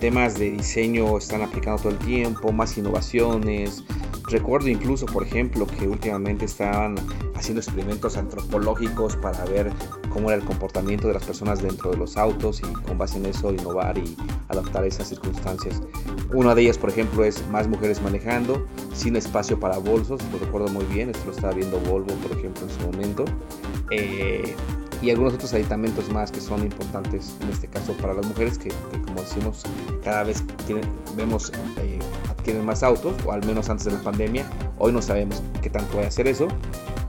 temas 0.00 0.38
de 0.38 0.50
diseño 0.52 1.18
están 1.18 1.42
aplicando 1.42 1.82
todo 1.82 1.92
el 1.92 1.98
tiempo, 1.98 2.52
más 2.52 2.76
innovaciones. 2.78 3.84
Recuerdo 4.28 4.68
incluso, 4.68 5.06
por 5.06 5.24
ejemplo, 5.24 5.66
que 5.66 5.86
últimamente 5.86 6.44
estaban 6.44 6.96
haciendo 7.34 7.60
experimentos 7.60 8.16
antropológicos 8.16 9.16
para 9.16 9.44
ver 9.44 9.70
cómo 10.14 10.30
era 10.30 10.40
el 10.40 10.46
comportamiento 10.46 11.08
de 11.08 11.14
las 11.14 11.24
personas 11.24 11.60
dentro 11.60 11.90
de 11.90 11.96
los 11.96 12.16
autos 12.16 12.60
y 12.60 12.72
con 12.84 12.96
base 12.96 13.18
en 13.18 13.26
eso 13.26 13.52
innovar 13.52 13.98
y 13.98 14.16
adaptar 14.48 14.84
esas 14.84 15.08
circunstancias. 15.08 15.82
Una 16.32 16.54
de 16.54 16.62
ellas, 16.62 16.78
por 16.78 16.88
ejemplo, 16.88 17.24
es 17.24 17.46
más 17.48 17.66
mujeres 17.66 18.00
manejando, 18.00 18.64
sin 18.94 19.16
espacio 19.16 19.58
para 19.58 19.76
bolsos, 19.78 20.20
lo 20.32 20.38
recuerdo 20.38 20.68
muy 20.68 20.84
bien, 20.84 21.10
esto 21.10 21.26
lo 21.26 21.32
estaba 21.32 21.52
viendo 21.52 21.80
Volvo, 21.80 22.14
por 22.14 22.38
ejemplo, 22.38 22.62
en 22.62 22.70
su 22.70 22.86
momento. 22.86 23.24
Eh, 23.90 24.54
y 25.02 25.10
algunos 25.10 25.34
otros 25.34 25.52
aditamentos 25.52 26.08
más 26.10 26.30
que 26.30 26.40
son 26.40 26.62
importantes 26.62 27.34
en 27.42 27.50
este 27.50 27.66
caso 27.66 27.92
para 27.94 28.14
las 28.14 28.24
mujeres 28.26 28.56
que, 28.56 28.70
como 29.04 29.20
decimos 29.20 29.62
cada 30.02 30.22
vez 30.22 30.42
vemos 31.14 31.52
eh, 31.78 31.98
adquieren 32.30 32.64
más 32.64 32.82
autos 32.82 33.14
o 33.26 33.32
al 33.32 33.44
menos 33.44 33.68
antes 33.68 33.84
de 33.84 33.92
la 33.92 34.00
pandemia 34.00 34.46
hoy 34.78 34.92
no 34.92 35.02
sabemos 35.02 35.42
qué 35.60 35.68
tanto 35.68 35.98
va 35.98 36.04
a 36.04 36.06
hacer 36.06 36.26
eso 36.26 36.48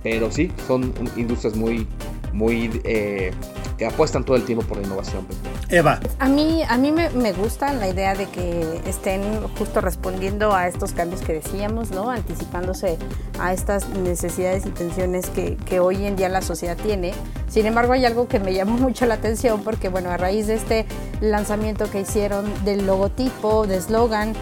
pero 0.04 0.30
sí 0.30 0.52
son 0.68 0.94
industrias 1.16 1.56
muy 1.56 1.88
muy 2.36 2.82
eh, 2.84 3.32
que 3.78 3.86
apuestan 3.86 4.24
todo 4.24 4.38
el 4.38 4.44
tiempo 4.44 4.66
por 4.66 4.78
la 4.78 4.84
innovación. 4.84 5.26
Eva. 5.70 6.00
A 6.20 6.30
mí, 6.30 6.64
a 6.68 6.78
mí 6.78 6.92
me, 6.92 7.10
me, 7.10 7.34
gusta 7.34 7.74
la 7.74 7.88
idea 7.88 8.14
de 8.14 8.28
que 8.28 8.82
estén 8.86 9.22
justo 9.58 9.82
respondiendo 9.82 10.54
a 10.54 10.68
estos 10.68 10.92
cambios 10.92 11.22
que 11.22 11.34
decíamos, 11.34 11.92
¿no? 11.92 12.10
Anticipándose 12.10 12.98
a 13.40 13.54
estas 13.54 13.90
necesidades 13.90 14.66
y 14.66 14.70
tensiones 14.70 15.30
que, 15.30 15.58
que 15.58 15.80
hoy 15.80 16.06
en 16.06 16.16
día 16.16 16.30
la 16.30 16.42
sociedad 16.42 16.78
tiene. 16.78 17.14
Sin 17.48 17.66
embargo, 17.66 17.94
hay 17.94 18.06
algo 18.06 18.28
que 18.28 18.40
me 18.40 18.54
llamó 18.54 18.78
mucho 18.78 19.06
la 19.06 19.16
atención 19.16 19.62
porque, 19.64 19.90
bueno, 19.90 20.10
a 20.10 20.18
raíz 20.18 20.48
de 20.48 20.56
este 20.56 20.86
lanzamiento 21.22 21.90
que 21.90 22.02
hicieron 22.02 22.46
del 22.66 22.86
logotipo, 22.86 23.66
de 23.66 23.78
eslogan, 23.78 24.34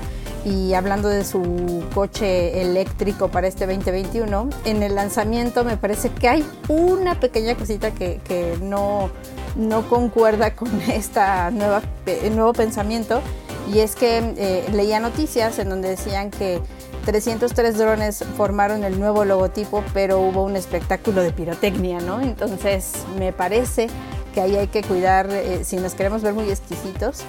y 0.45 0.73
hablando 0.73 1.09
de 1.09 1.23
su 1.23 1.83
coche 1.93 2.61
eléctrico 2.61 3.29
para 3.29 3.47
este 3.47 3.65
2021, 3.65 4.49
en 4.65 4.83
el 4.83 4.95
lanzamiento 4.95 5.63
me 5.63 5.77
parece 5.77 6.09
que 6.09 6.27
hay 6.27 6.45
una 6.67 7.19
pequeña 7.19 7.55
cosita 7.55 7.91
que, 7.91 8.19
que 8.25 8.57
no, 8.61 9.09
no 9.55 9.87
concuerda 9.89 10.55
con 10.55 10.69
este 10.89 11.21
nuevo 12.31 12.53
pensamiento 12.53 13.21
y 13.71 13.79
es 13.79 13.95
que 13.95 14.33
eh, 14.37 14.65
leía 14.73 14.99
noticias 14.99 15.57
en 15.59 15.69
donde 15.69 15.89
decían 15.89 16.31
que 16.31 16.59
303 17.05 17.77
drones 17.77 18.23
formaron 18.37 18.83
el 18.83 18.99
nuevo 18.99 19.25
logotipo, 19.25 19.83
pero 19.93 20.19
hubo 20.19 20.43
un 20.43 20.55
espectáculo 20.55 21.21
de 21.21 21.31
pirotecnia, 21.31 21.99
¿no? 21.99 22.21
Entonces 22.21 22.93
me 23.17 23.33
parece 23.33 23.87
que 24.33 24.41
ahí 24.41 24.55
hay 24.55 24.67
que 24.67 24.81
cuidar, 24.81 25.29
eh, 25.29 25.63
si 25.63 25.77
nos 25.77 25.93
queremos 25.93 26.21
ver 26.21 26.33
muy 26.33 26.49
exquisitos, 26.49 27.23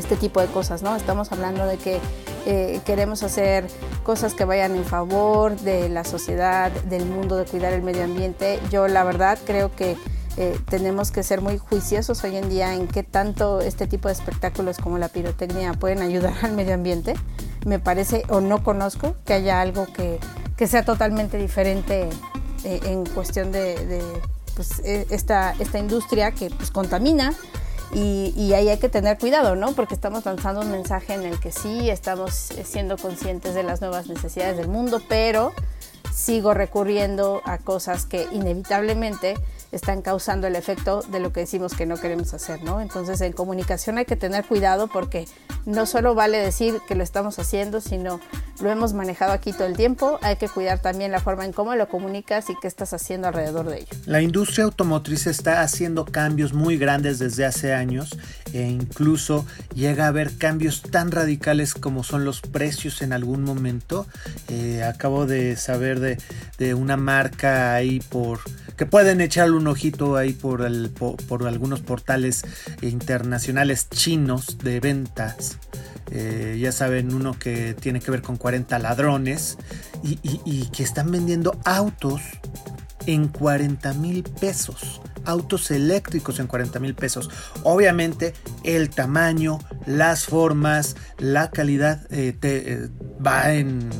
este 0.00 0.16
tipo 0.16 0.40
de 0.40 0.48
cosas, 0.48 0.82
¿no? 0.82 0.96
Estamos 0.96 1.30
hablando 1.32 1.66
de 1.66 1.76
que 1.76 2.00
eh, 2.46 2.80
queremos 2.84 3.22
hacer 3.22 3.66
cosas 4.02 4.34
que 4.34 4.44
vayan 4.44 4.74
en 4.74 4.84
favor 4.84 5.56
de 5.60 5.88
la 5.88 6.04
sociedad, 6.04 6.70
del 6.70 7.06
mundo, 7.06 7.36
de 7.36 7.44
cuidar 7.44 7.72
el 7.72 7.82
medio 7.82 8.04
ambiente. 8.04 8.58
Yo 8.70 8.88
la 8.88 9.04
verdad 9.04 9.38
creo 9.46 9.74
que 9.74 9.96
eh, 10.36 10.58
tenemos 10.68 11.10
que 11.10 11.22
ser 11.22 11.40
muy 11.40 11.58
juiciosos 11.58 12.24
hoy 12.24 12.36
en 12.36 12.48
día 12.48 12.74
en 12.74 12.88
qué 12.88 13.02
tanto 13.02 13.60
este 13.60 13.86
tipo 13.86 14.08
de 14.08 14.14
espectáculos 14.14 14.78
como 14.78 14.96
la 14.98 15.08
pirotecnia 15.08 15.74
pueden 15.74 16.00
ayudar 16.02 16.34
al 16.42 16.52
medio 16.52 16.74
ambiente. 16.74 17.14
Me 17.66 17.78
parece 17.78 18.22
o 18.28 18.40
no 18.40 18.64
conozco 18.64 19.16
que 19.24 19.34
haya 19.34 19.60
algo 19.60 19.86
que, 19.86 20.18
que 20.56 20.66
sea 20.66 20.84
totalmente 20.84 21.36
diferente 21.36 22.08
eh, 22.64 22.80
en 22.84 23.04
cuestión 23.06 23.52
de, 23.52 24.02
pues, 24.54 24.78
e, 24.80 25.06
esta, 25.10 25.54
esta 25.58 25.78
industria 25.78 26.32
que 26.32 26.50
pues, 26.50 26.70
contamina 26.70 27.34
y, 27.92 28.32
y, 28.36 28.52
ahí 28.54 28.68
hay 28.68 28.78
que 28.78 28.88
tener 28.88 29.18
cuidado, 29.18 29.56
¿no? 29.56 29.72
Porque 29.72 29.94
estamos 29.94 30.24
lanzando 30.24 30.60
un 30.60 30.70
mensaje 30.70 31.14
en 31.14 31.24
el 31.24 31.40
que 31.40 31.50
sí 31.50 31.90
estamos 31.90 32.32
siendo 32.64 32.96
conscientes 32.96 33.54
de 33.54 33.62
las 33.62 33.80
nuevas 33.80 34.06
necesidades 34.06 34.56
del 34.56 34.68
mundo, 34.68 35.02
pero 35.08 35.52
sigo 36.14 36.54
recurriendo 36.54 37.40
a 37.44 37.58
cosas 37.58 38.06
que 38.06 38.26
inevitablemente 38.32 39.34
están 39.72 40.02
causando 40.02 40.46
el 40.46 40.56
efecto 40.56 41.02
de 41.02 41.20
lo 41.20 41.32
que 41.32 41.40
decimos 41.40 41.74
que 41.74 41.86
no 41.86 41.96
queremos 41.96 42.34
hacer, 42.34 42.62
¿no? 42.62 42.80
Entonces 42.80 43.20
en 43.20 43.32
comunicación 43.32 43.98
hay 43.98 44.04
que 44.04 44.16
tener 44.16 44.44
cuidado 44.44 44.88
porque 44.88 45.26
no 45.66 45.86
solo 45.86 46.14
vale 46.14 46.38
decir 46.38 46.80
que 46.88 46.94
lo 46.94 47.02
estamos 47.02 47.38
haciendo, 47.38 47.80
sino 47.80 48.20
lo 48.60 48.70
hemos 48.70 48.92
manejado 48.92 49.32
aquí 49.32 49.52
todo 49.52 49.66
el 49.66 49.76
tiempo, 49.76 50.18
hay 50.22 50.36
que 50.36 50.48
cuidar 50.48 50.80
también 50.80 51.12
la 51.12 51.20
forma 51.20 51.44
en 51.44 51.52
cómo 51.52 51.74
lo 51.74 51.88
comunicas 51.88 52.50
y 52.50 52.54
qué 52.60 52.68
estás 52.68 52.92
haciendo 52.92 53.28
alrededor 53.28 53.68
de 53.68 53.78
ello. 53.78 53.88
La 54.06 54.22
industria 54.22 54.64
automotriz 54.64 55.26
está 55.26 55.62
haciendo 55.62 56.04
cambios 56.04 56.52
muy 56.52 56.76
grandes 56.76 57.18
desde 57.18 57.44
hace 57.44 57.72
años 57.72 58.18
e 58.52 58.62
incluso 58.62 59.46
llega 59.74 60.04
a 60.04 60.08
haber 60.08 60.36
cambios 60.36 60.82
tan 60.82 61.10
radicales 61.10 61.74
como 61.74 62.02
son 62.02 62.24
los 62.24 62.40
precios 62.40 63.02
en 63.02 63.12
algún 63.12 63.44
momento. 63.44 64.06
Eh, 64.48 64.82
acabo 64.82 65.26
de 65.26 65.56
saber 65.56 66.00
de, 66.00 66.18
de 66.58 66.74
una 66.74 66.96
marca 66.96 67.74
ahí 67.74 68.00
por 68.00 68.40
que 68.80 68.86
pueden 68.86 69.20
echarle 69.20 69.58
un 69.58 69.66
ojito 69.66 70.16
ahí 70.16 70.32
por, 70.32 70.66
por, 71.28 71.46
algunos 71.46 71.80
portales 71.82 72.46
internacionales 72.80 73.90
chinos 73.90 74.56
de 74.56 74.80
ventas. 74.80 75.58
Eh, 76.10 76.56
ya 76.58 76.72
saben, 76.72 77.12
uno 77.12 77.38
que 77.38 77.74
tiene 77.74 78.00
que 78.00 78.10
ver 78.10 78.22
con 78.22 78.38
40 78.38 78.78
ladrones 78.78 79.58
y, 80.02 80.64
que 80.68 80.82
están 80.82 81.10
vendiendo 81.10 81.60
autos 81.66 82.22
en 83.04 83.28
40 83.28 83.92
mil 83.92 84.22
pesos 84.22 85.02
autos 85.26 85.70
eléctricos 85.70 86.40
en 86.40 86.46
40 86.46 86.80
mil 86.80 86.94
pesos. 86.94 87.28
Obviamente 87.62 88.32
el 88.64 88.88
tamaño, 88.88 89.58
las 89.84 90.24
formas, 90.24 90.96
la 91.18 91.50
calidad 91.50 92.06
eh, 92.10 92.34
eh, 92.40 92.88
va 93.24 93.52
en 93.52 93.90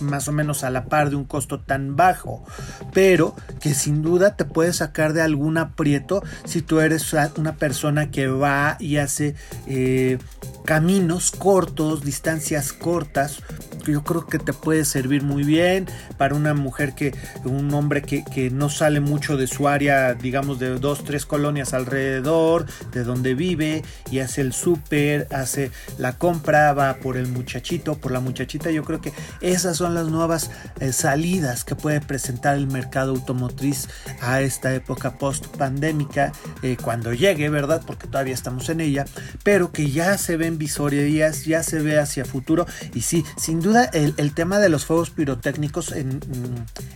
más 0.00 0.28
o 0.28 0.32
menos 0.32 0.64
a 0.64 0.70
la 0.70 0.84
par 0.84 1.10
de 1.10 1.16
un 1.16 1.24
costo 1.24 1.60
tan 1.60 1.96
bajo, 1.96 2.44
pero 2.92 3.34
que 3.60 3.74
sin 3.74 4.02
duda 4.02 4.36
te 4.36 4.44
puede 4.44 4.72
sacar 4.72 5.12
de 5.12 5.22
algún 5.22 5.58
aprieto 5.58 6.22
si 6.44 6.62
tú 6.62 6.80
eres 6.80 7.12
una 7.36 7.56
persona 7.56 8.10
que 8.10 8.28
va 8.28 8.76
y 8.78 8.96
hace 8.96 9.34
eh, 9.66 10.18
caminos 10.64 11.30
cortos, 11.30 12.04
distancias 12.04 12.72
cortas, 12.72 13.42
yo 13.86 14.02
creo 14.02 14.26
que 14.26 14.38
te 14.38 14.52
puede 14.52 14.84
servir 14.84 15.22
muy 15.22 15.42
bien 15.42 15.86
para 16.16 16.34
una 16.34 16.54
mujer 16.54 16.94
que, 16.94 17.14
un 17.44 17.72
hombre 17.74 18.02
que, 18.02 18.24
que 18.24 18.50
no 18.50 18.68
sale 18.68 19.00
mucho 19.00 19.36
de 19.36 19.46
su 19.46 19.68
área, 19.68 20.14
digamos 20.14 20.58
de 20.58 20.78
dos, 20.78 21.04
tres 21.04 21.26
colonias 21.26 21.74
alrededor 21.74 22.66
de 22.92 23.04
donde 23.04 23.34
vive 23.34 23.82
y 24.10 24.20
hace 24.20 24.40
el 24.40 24.52
súper, 24.52 25.26
hace 25.30 25.70
la 25.98 26.18
compra, 26.18 26.72
va 26.72 26.94
por 26.94 27.16
el 27.16 27.28
muchachito, 27.28 27.96
por 27.96 28.12
la 28.12 28.20
muchachita. 28.20 28.70
Yo 28.70 28.84
creo 28.84 29.00
que 29.00 29.12
esas 29.40 29.76
son 29.76 29.94
las 29.94 30.08
nuevas 30.08 30.50
eh, 30.80 30.92
salidas 30.92 31.64
que 31.64 31.74
puede 31.74 32.00
presentar 32.00 32.56
el 32.56 32.66
mercado 32.66 33.12
automotriz 33.12 33.88
a 34.20 34.40
esta 34.40 34.74
época 34.74 35.18
post 35.18 35.46
pandémica, 35.56 36.32
eh, 36.62 36.76
cuando 36.82 37.12
llegue, 37.12 37.48
¿verdad? 37.48 37.82
Porque 37.86 38.06
todavía 38.06 38.34
estamos 38.34 38.68
en 38.68 38.80
ella, 38.80 39.04
pero 39.42 39.72
que 39.72 39.90
ya 39.90 40.18
se 40.18 40.36
ven 40.36 40.58
visorías, 40.58 41.44
ya 41.44 41.62
se 41.62 41.80
ve 41.80 41.98
hacia 41.98 42.24
futuro 42.24 42.66
y 42.94 43.02
sí, 43.02 43.24
sin 43.36 43.60
duda 43.60 43.69
el, 43.92 44.32
tema 44.34 44.58
de 44.58 44.68
los 44.68 44.84
fuegos 44.84 45.10
pirotécnicos 45.10 45.94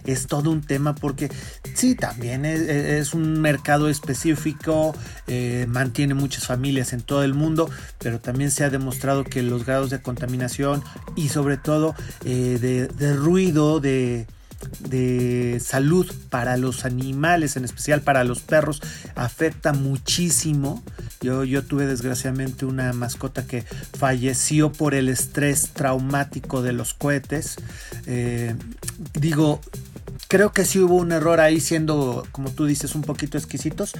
es 0.05 0.27
todo 0.27 0.51
un 0.51 0.61
tema 0.63 0.95
porque 0.95 1.31
sí, 1.75 1.95
también 1.95 2.45
es, 2.45 3.15
un 3.15 3.41
mercado 3.41 3.89
específico, 3.89 4.95
eh, 5.27 5.67
mantiene 5.69 6.15
muchas 6.15 6.47
familias 6.47 6.93
en 6.93 7.03
todo 7.03 7.23
el 7.25 7.35
mundo, 7.35 7.71
pero 7.99 8.21
también 8.21 8.51
se 8.51 8.65
ha 8.65 8.71
demostrado 8.71 9.25
que 9.25 9.43
los 9.43 9.65
grados 9.65 9.91
de 9.91 10.01
contaminación 10.01 10.83
y 11.17 11.29
sobre 11.29 11.57
todo 11.57 11.95
eh, 12.25 12.89
de, 12.99 13.15
ruido, 13.15 13.81
de 13.81 14.27
salud 15.61 16.11
para 16.31 16.57
los 16.57 16.85
animales, 16.85 17.57
en 17.57 17.65
especial 17.65 18.03
para 18.03 18.25
los 18.25 18.41
perros, 18.41 18.81
afecta 19.15 19.73
muchísimo. 19.73 20.83
Yo, 21.25 21.43
yo 21.43 21.65
tuve 21.65 21.87
desgraciadamente 21.87 22.67
una 22.67 22.93
mascota 22.93 23.47
que 23.47 23.63
falleció 23.99 24.71
por 24.71 24.95
el 24.95 25.09
estrés 25.09 25.71
traumático 25.71 26.61
de 26.61 26.75
los 26.75 26.93
cohetes. 26.93 27.57
Eh, 28.07 28.55
digo, 29.19 29.61
creo 30.29 30.53
que 30.53 30.67
sí 30.67 30.81
hubo 30.81 30.97
un 30.97 31.13
error 31.13 31.41
ahí 31.41 31.61
siendo, 31.61 32.27
como 32.31 32.51
tú 32.51 32.67
dices, 32.67 32.95
un 32.95 33.03
poquito 33.03 33.39
exquisitos, 33.39 33.93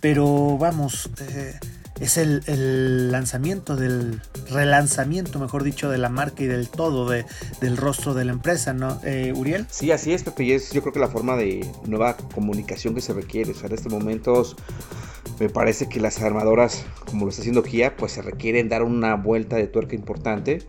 pero 0.00 0.58
vamos, 0.58 1.08
eh, 1.20 1.58
es 2.00 2.18
el, 2.18 3.10
lanzamiento 3.10 3.74
del 3.74 4.20
relanzamiento, 4.50 5.38
mejor 5.38 5.64
dicho, 5.64 5.88
de 5.88 5.98
la 5.98 6.08
marca 6.10 6.42
y 6.42 6.46
del 6.46 6.68
todo, 6.68 7.08
de, 7.08 7.24
del 7.60 7.76
rostro 7.76 8.12
de 8.12 8.24
la 8.24 8.32
empresa, 8.32 8.74
¿no, 8.74 9.00
eh, 9.02 9.32
Uriel? 9.34 9.66
Sí, 9.70 9.90
así 9.92 10.12
es, 10.12 10.22
Pepe, 10.22 10.44
y 10.44 10.52
es 10.52 10.72
yo 10.72 10.82
creo 10.82 10.92
que 10.92 11.00
la 11.00 11.08
forma 11.08 11.36
de 11.36 11.66
nueva 11.86 12.16
comunicación 12.16 12.94
que 12.94 13.00
se 13.00 13.14
requiere, 13.14 13.52
o 13.52 13.54
sea, 13.54 13.68
en 13.68 13.74
estos 13.74 13.90
momentos 13.90 14.56
me 15.40 15.48
parece 15.48 15.88
que 15.88 16.00
las 16.00 16.20
armadoras, 16.22 16.84
como 17.06 17.24
lo 17.24 17.30
está 17.30 17.42
haciendo 17.42 17.62
Kia, 17.62 17.96
pues 17.96 18.12
se 18.12 18.22
requieren 18.22 18.68
dar 18.68 18.82
una 18.82 19.14
vuelta 19.16 19.56
de 19.56 19.66
tuerca 19.66 19.94
importante 19.94 20.60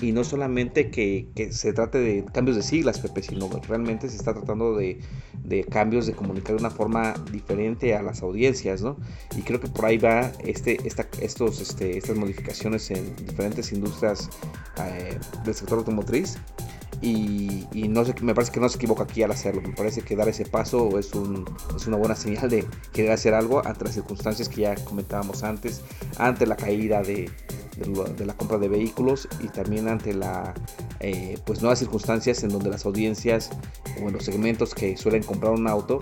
y 0.00 0.12
no 0.12 0.24
solamente 0.24 0.90
que, 0.90 1.28
se 1.50 1.72
trate 1.72 1.98
de 1.98 2.24
cambios 2.32 2.56
de 2.56 2.62
siglas, 2.62 2.98
Pepe, 3.00 3.22
sino 3.22 3.48
que 3.48 3.58
realmente 3.66 4.08
se 4.08 4.16
está 4.16 4.34
tratando 4.34 4.76
de, 4.76 5.00
cambios 5.70 6.06
de 6.06 6.12
comunicar 6.12 6.56
de 6.56 6.60
una 6.60 6.70
forma 6.70 7.14
diferente 7.32 7.94
a 7.94 8.02
las 8.02 8.22
audiencias, 8.22 8.82
¿no? 8.82 8.96
Y 9.36 9.42
creo 9.42 9.60
que 9.60 9.68
por 9.68 9.86
ahí 9.86 9.98
va 9.98 10.32
este, 10.44 10.78
esta, 10.86 11.06
estos, 11.20 11.60
este, 11.60 11.96
estas 11.96 12.16
modificaciones 12.16 12.90
en 12.90 13.14
diferentes 13.16 13.72
industrias 13.72 14.28
eh, 14.78 15.18
del 15.44 15.54
sector 15.54 15.78
automotriz. 15.78 16.36
Y, 17.02 17.66
no 17.88 18.04
sé, 18.04 18.14
me 18.22 18.34
parece 18.34 18.52
que 18.52 18.60
no 18.60 18.68
se 18.68 18.76
equivoca 18.76 19.04
aquí 19.04 19.22
al 19.22 19.30
hacerlo. 19.30 19.62
Me 19.62 19.74
parece 19.74 20.02
que 20.02 20.16
dar 20.16 20.28
ese 20.28 20.44
paso 20.44 20.98
es, 20.98 21.14
un, 21.14 21.44
es 21.76 21.86
una 21.86 21.96
buena 21.96 22.16
señal 22.16 22.48
de 22.48 22.66
querer 22.92 23.12
hacer 23.12 23.34
algo 23.34 23.64
ante 23.66 23.84
las 23.84 23.94
circunstancias 23.94 24.48
que 24.48 24.62
ya 24.62 24.74
comentábamos 24.76 25.42
antes, 25.42 25.82
ante 26.18 26.46
la 26.46 26.56
caída 26.56 27.02
de, 27.02 27.30
de, 27.76 28.26
la 28.26 28.34
compra 28.34 28.58
de 28.58 28.68
vehículos 28.68 29.28
y 29.40 29.48
también 29.48 29.88
ante 29.88 30.14
la 30.14 30.54
eh, 31.00 31.38
pues 31.44 31.60
nuevas 31.60 31.78
circunstancias 31.78 32.42
en 32.42 32.50
donde 32.50 32.70
las 32.70 32.86
audiencias 32.86 33.50
o 34.02 34.08
en 34.08 34.14
los 34.14 34.24
segmentos 34.24 34.74
que 34.74 34.96
suelen 34.96 35.22
comprar 35.22 35.52
un 35.52 35.68
auto 35.68 35.98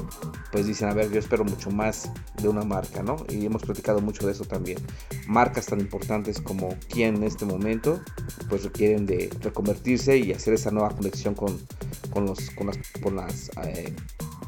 pues 0.53 0.67
dicen 0.67 0.89
a 0.89 0.95
ver 0.95 1.11
yo 1.11 1.19
espero 1.19 1.45
mucho 1.45 1.71
más 1.71 2.11
de 2.41 2.49
una 2.49 2.63
marca 2.63 3.03
no 3.03 3.17
y 3.29 3.45
hemos 3.45 3.63
platicado 3.63 4.01
mucho 4.01 4.27
de 4.27 4.33
eso 4.33 4.45
también. 4.45 4.79
Marcas 5.27 5.67
tan 5.67 5.81
importantes 5.81 6.41
como 6.41 6.77
Kia 6.89 7.09
en 7.09 7.23
este 7.23 7.45
momento 7.45 8.01
pues 8.49 8.65
requieren 8.65 9.07
de 9.07 9.31
reconvertirse 9.41 10.19
y 10.19 10.33
hacer 10.33 10.55
esa 10.55 10.71
nueva 10.71 10.91
conexión 10.91 11.35
con, 11.35 11.59
con 12.13 12.27
los 12.27 12.51
con 12.51 12.69
las, 12.69 12.79
con 13.03 13.17
las 13.17 13.51
eh, 13.65 13.95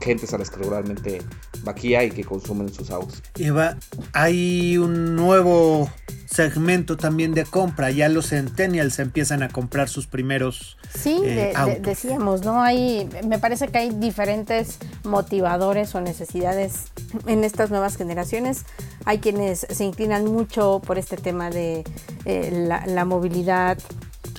gentes 0.01 0.33
a 0.35 0.39
las 0.39 0.51
que 0.51 0.57
regularmente 0.57 1.23
va 1.67 1.75
Kia 1.75 2.05
y 2.05 2.11
que 2.11 2.25
consumen 2.25 2.73
sus 2.73 2.91
autos 2.91 3.23
Eva 3.39 3.77
hay 4.13 4.79
un 4.79 5.17
nuevo 5.17 5.91
segmento 6.27 6.97
también 6.97 7.35
de 7.35 7.45
compra. 7.45 7.91
Ya 7.91 8.09
los 8.09 8.29
centennials 8.29 8.99
empiezan 8.99 9.43
a 9.43 9.49
comprar 9.49 9.89
sus 9.89 10.07
primeros. 10.07 10.77
Sí, 10.95 11.21
eh, 11.25 11.55
decíamos, 11.81 12.45
¿no? 12.45 12.63
Hay, 12.63 13.09
me 13.27 13.39
parece 13.39 13.69
que 13.69 13.79
hay 13.79 13.91
diferentes 13.91 14.79
motivadores 15.05 15.95
o 15.95 16.01
necesidades 16.01 16.93
en 17.27 17.45
estas 17.45 17.71
nuevas 17.71 17.97
generaciones. 17.97 18.65
Hay 19.05 19.19
quienes 19.19 19.67
se 19.71 19.85
inclinan 19.85 20.25
mucho 20.25 20.83
por 20.85 20.99
este 20.99 21.17
tema 21.17 21.51
de 21.51 21.85
eh, 22.25 22.67
la, 22.87 23.05
movilidad 23.05 23.79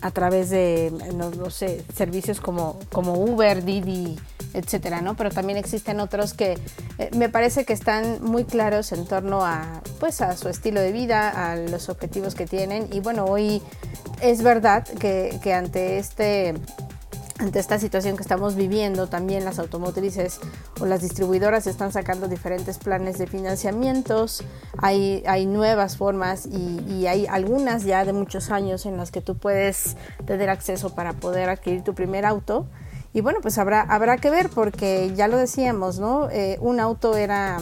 a 0.01 0.11
través 0.11 0.49
de, 0.49 0.91
no, 1.15 1.49
sé, 1.49 1.83
servicios 1.95 2.39
como, 2.39 2.79
como 2.91 3.13
Uber, 3.13 3.63
Didi 3.63 4.17
etcétera, 4.53 5.01
¿no? 5.01 5.15
Pero 5.15 5.29
también 5.31 5.57
existen 5.57 5.99
otros 5.99 6.33
que 6.33 6.57
eh, 6.97 7.09
me 7.15 7.29
parece 7.29 7.65
que 7.65 7.73
están 7.73 8.23
muy 8.23 8.45
claros 8.45 8.91
en 8.91 9.05
torno 9.05 9.45
a, 9.45 9.81
pues, 9.99 10.21
a 10.21 10.35
su 10.35 10.49
estilo 10.49 10.81
de 10.81 10.91
vida, 10.91 11.51
a 11.51 11.55
los 11.55 11.89
objetivos 11.89 12.35
que 12.35 12.45
tienen. 12.45 12.87
Y 12.91 12.99
bueno, 12.99 13.25
hoy 13.25 13.61
es 14.21 14.41
verdad 14.41 14.85
que, 14.85 15.53
ante 15.53 15.97
este 15.97 16.55
ante 17.39 17.59
esta 17.59 17.77
situación 17.77 18.15
que 18.15 18.23
estamos 18.23 18.55
viviendo, 18.55 19.05
también 19.05 19.45
las 19.45 19.59
automotrices 19.59 20.39
o 20.79 20.87
las 20.87 21.03
distribuidoras 21.03 21.67
están 21.67 21.91
sacando 21.91 22.27
diferentes 22.27 22.79
planes 22.79 23.19
de 23.19 23.27
financiamientos, 23.27 24.43
hay, 24.79 25.21
hay 25.27 25.45
nuevas 25.45 25.97
formas 25.97 26.47
y, 26.47 27.05
hay 27.05 27.27
algunas 27.27 27.83
ya 27.83 28.03
de 28.05 28.11
muchos 28.11 28.49
años 28.49 28.87
en 28.87 28.97
las 28.97 29.11
que 29.11 29.21
tú 29.21 29.37
puedes 29.37 29.97
tener 30.25 30.49
acceso 30.49 30.95
para 30.95 31.13
poder 31.13 31.49
adquirir 31.49 31.83
tu 31.83 31.93
primer 31.93 32.25
auto. 32.25 32.65
Y 33.13 33.21
bueno, 33.21 33.39
pues 33.41 33.57
habrá, 33.57 33.81
habrá 33.81 34.17
que 34.17 34.29
ver 34.29 34.49
porque 34.49 35.13
ya 35.15 35.27
lo 35.27 35.37
decíamos, 35.37 35.99
¿no? 35.99 36.29
Eh, 36.29 36.57
un 36.61 36.79
auto 36.79 37.15
era 37.15 37.57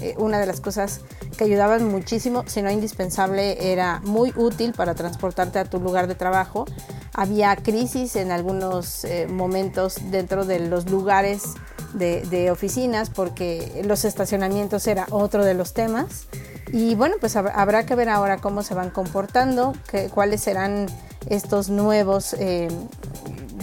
eh, 0.00 0.14
una 0.18 0.38
de 0.38 0.46
las 0.46 0.60
cosas 0.60 1.00
que 1.36 1.44
ayudaban 1.44 1.84
muchísimo, 1.84 2.44
si 2.46 2.62
no 2.62 2.70
indispensable, 2.70 3.72
era 3.72 4.00
muy 4.04 4.32
útil 4.36 4.72
para 4.72 4.94
transportarte 4.94 5.58
a 5.58 5.64
tu 5.64 5.80
lugar 5.80 6.06
de 6.06 6.14
trabajo. 6.14 6.66
Había 7.14 7.56
crisis 7.56 8.14
en 8.16 8.30
algunos 8.30 9.04
eh, 9.04 9.26
momentos 9.28 9.96
dentro 10.10 10.44
de 10.44 10.60
los 10.60 10.90
lugares 10.90 11.54
de, 11.94 12.50
oficinas 12.52 13.10
porque 13.10 13.82
los 13.84 14.04
estacionamientos 14.04 14.86
era 14.86 15.06
otro 15.10 15.44
de 15.44 15.54
los 15.54 15.72
temas. 15.72 16.26
Y 16.72 16.94
bueno, 16.94 17.16
pues 17.18 17.34
habrá 17.34 17.84
que 17.84 17.96
ver 17.96 18.08
ahora 18.08 18.36
cómo 18.36 18.62
se 18.62 18.74
van 18.74 18.90
comportando, 18.90 19.72
cuáles 20.14 20.40
serán 20.40 20.86
estos 21.26 21.68
nuevos 21.68 22.36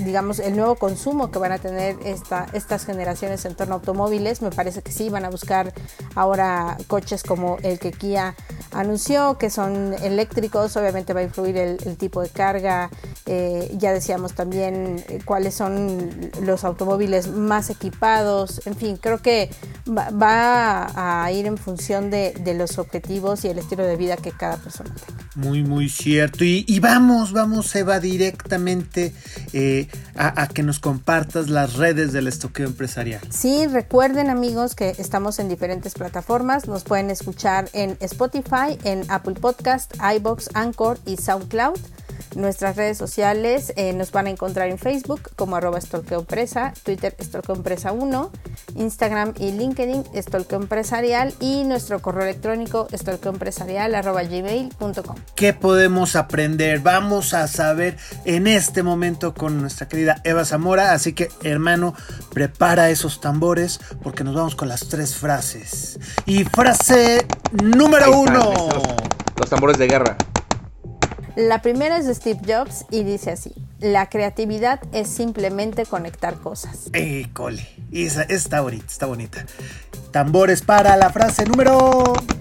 digamos, 0.08 0.40
el 0.40 0.56
nuevo 0.56 0.76
consumo 0.76 1.30
que 1.32 1.38
van 1.38 1.52
a 1.52 1.60
tener 1.60 1.98
esta, 2.06 2.48
estas 2.54 2.86
generaciones 2.86 3.44
en 3.46 3.56
torno 3.56 3.76
a 3.76 3.78
automóviles. 3.78 4.42
Me 4.42 4.50
parece 4.50 4.82
que 4.82 4.92
sí, 4.92 5.10
van 5.10 5.26
a 5.26 5.30
buscar 5.30 5.74
ahora 6.16 6.78
coches 6.88 7.24
como 7.24 7.58
el 7.62 7.78
que 7.78 7.92
Kia 7.92 8.36
anunció, 8.72 9.38
que 9.38 9.50
son 9.50 9.94
eléctricos. 10.02 10.78
Obviamente 10.78 11.14
va 11.14 11.20
a 11.20 11.24
influir 11.24 11.58
el, 11.58 11.98
tipo 11.98 12.22
de 12.22 12.30
carga. 12.30 12.90
Eh, 13.26 13.70
ya 13.78 13.92
decíamos 13.92 14.34
también 14.34 15.04
eh, 15.10 15.20
cuáles 15.26 15.54
son 15.54 16.32
los 16.42 16.64
automóviles 16.64 17.28
más 17.28 17.70
equipados. 17.70 18.66
En 18.66 18.76
fin, 18.76 18.98
creo 18.98 19.22
que 19.22 19.50
va, 19.90 21.26
a 21.26 21.32
ir 21.34 21.48
en 21.48 21.58
función 21.58 22.10
de, 22.10 22.34
los 22.56 22.80
objetivos 22.80 23.44
y 23.44 23.50
el 23.50 23.60
estilo 23.60 23.84
de 23.84 23.98
vida 23.98 24.16
que 24.16 24.32
cada 24.32 24.56
persona 24.56 24.96
tenga. 25.06 25.27
Muy, 25.38 25.62
muy 25.62 25.88
cierto. 25.88 26.44
Y, 26.44 26.80
vamos, 26.80 27.32
vamos, 27.32 27.74
Eva, 27.76 28.00
directamente 28.00 29.14
eh, 29.54 29.88
a, 30.16 30.48
que 30.48 30.64
nos 30.64 30.80
compartas 30.80 31.48
las 31.48 31.76
redes 31.76 32.12
del 32.12 32.28
estoqueo 32.28 32.66
empresarial. 32.66 33.22
Sí, 33.30 33.68
recuerden 33.68 34.32
amigos 34.32 34.74
que 34.74 34.96
estamos 34.98 35.38
en 35.38 35.48
diferentes 35.48 35.94
plataformas. 35.94 36.68
Nos 36.68 36.84
pueden 36.84 37.12
escuchar 37.12 37.70
en 37.74 37.98
Spotify, 38.00 38.80
en 38.84 39.04
Apple 39.10 39.36
Podcast, 39.36 39.94
iBox, 40.16 40.50
Anchor 40.56 40.98
y 41.06 41.18
SoundCloud. 41.18 41.78
Nuestras 42.36 42.76
redes 42.76 42.98
sociales 42.98 43.74
eh, 43.76 43.94
nos 43.94 44.12
van 44.12 44.26
a 44.26 44.32
encontrar 44.32 44.70
en 44.70 44.80
Facebook 44.80 45.22
como 45.36 45.56
arroba 45.56 45.80
Empresa, 46.10 46.74
Twitter 46.84 47.16
Empresa 47.50 47.92
1, 47.92 48.32
Instagram 48.76 49.34
y 49.38 49.52
LinkedIn 49.52 50.04
Empresarial 50.50 51.34
y 51.40 51.64
nuestro 51.64 52.02
correo 52.02 52.24
electrónico 52.24 52.88
estolqueoempresarial 52.92 53.94
arroba 53.94 54.24
gmail.com. 54.24 55.16
¿Qué 55.36 55.54
podemos 55.54 56.16
aprender? 56.16 56.80
Vamos 56.80 57.34
a 57.34 57.48
saber 57.48 57.98
en 58.26 58.48
este 58.48 58.82
momento 58.82 59.34
con 59.34 59.62
nuestra 59.62 59.88
querida 59.88 60.20
Eva 60.24 60.46
Zamora, 60.46 60.94
así 60.94 61.14
que 61.14 61.30
hermano, 61.44 61.94
prepara 62.34 62.90
esos 62.90 63.22
tambores 63.22 63.80
porque 64.02 64.24
nos 64.24 64.36
vamos 64.36 64.56
con 64.56 64.68
las 64.68 64.88
tres 64.88 65.16
frases. 65.16 66.00
Y 66.26 66.44
frase 66.46 67.26
número 67.52 68.18
uno. 68.20 68.54
los 69.38 69.50
tambores 69.50 69.78
de 69.78 69.88
guerra. 69.88 70.18
La 71.36 71.62
primera 71.62 71.98
es 71.98 72.08
de 72.08 72.16
Steve 72.16 72.40
Jobs 72.48 72.86
y 72.90 73.04
dice 73.04 73.30
así, 73.30 73.54
la 73.80 74.10
creatividad 74.10 74.80
es 74.92 75.08
simplemente 75.08 75.86
conectar 75.86 76.34
cosas. 76.40 76.90
¡Eh, 76.94 77.30
cole! 77.34 77.68
Esa 77.92 78.24
está 78.24 78.62
bonita, 78.62 78.86
está 78.88 79.06
bonita. 79.06 79.46
Tambores 80.10 80.64
para 80.64 80.98
la 80.98 81.12
frase 81.12 81.46
número 81.46 81.74
2. 81.74 82.37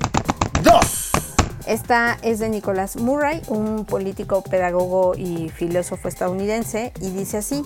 Esta 1.66 2.16
es 2.22 2.38
de 2.38 2.48
Nicholas 2.48 2.96
Murray, 2.96 3.42
un 3.48 3.85
político, 3.85 4.42
pedagogo 4.42 5.14
y 5.16 5.48
filósofo 5.48 6.07
estadounidense, 6.07 6.92
y 7.00 7.11
dice 7.11 7.38
así, 7.38 7.62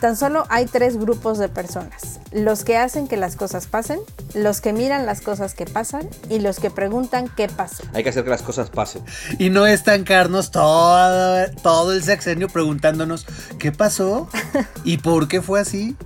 tan 0.00 0.16
solo 0.16 0.46
hay 0.48 0.64
tres 0.64 0.96
grupos 0.96 1.38
de 1.38 1.50
personas, 1.50 2.20
los 2.32 2.64
que 2.64 2.78
hacen 2.78 3.06
que 3.06 3.18
las 3.18 3.36
cosas 3.36 3.66
pasen, 3.66 4.00
los 4.32 4.62
que 4.62 4.72
miran 4.72 5.04
las 5.04 5.20
cosas 5.20 5.54
que 5.54 5.66
pasan 5.66 6.08
y 6.30 6.38
los 6.38 6.58
que 6.58 6.70
preguntan 6.70 7.28
qué 7.36 7.48
pasó. 7.48 7.84
Hay 7.92 8.02
que 8.02 8.08
hacer 8.08 8.24
que 8.24 8.30
las 8.30 8.42
cosas 8.42 8.70
pasen. 8.70 9.02
Y 9.38 9.50
no 9.50 9.66
estancarnos 9.66 10.50
todo, 10.50 11.46
todo 11.62 11.92
el 11.92 12.02
sexenio 12.02 12.48
preguntándonos 12.48 13.26
qué 13.58 13.72
pasó 13.72 14.28
y 14.84 14.96
por 14.96 15.28
qué 15.28 15.42
fue 15.42 15.60
así 15.60 15.96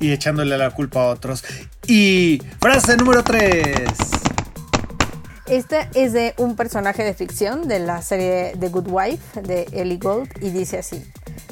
y 0.00 0.12
echándole 0.12 0.56
la 0.56 0.70
culpa 0.70 1.02
a 1.02 1.08
otros. 1.08 1.44
Y 1.86 2.42
frase 2.60 2.96
número 2.96 3.22
3. 3.22 3.74
Este 5.50 5.88
es 5.94 6.12
de 6.12 6.34
un 6.36 6.56
personaje 6.56 7.02
de 7.02 7.14
ficción 7.14 7.68
de 7.68 7.78
la 7.78 8.02
serie 8.02 8.52
The 8.60 8.68
Good 8.68 8.88
Wife 8.90 9.40
de 9.40 9.66
Ellie 9.72 9.96
Gold 9.96 10.28
y 10.42 10.50
dice 10.50 10.76
así. 10.76 11.02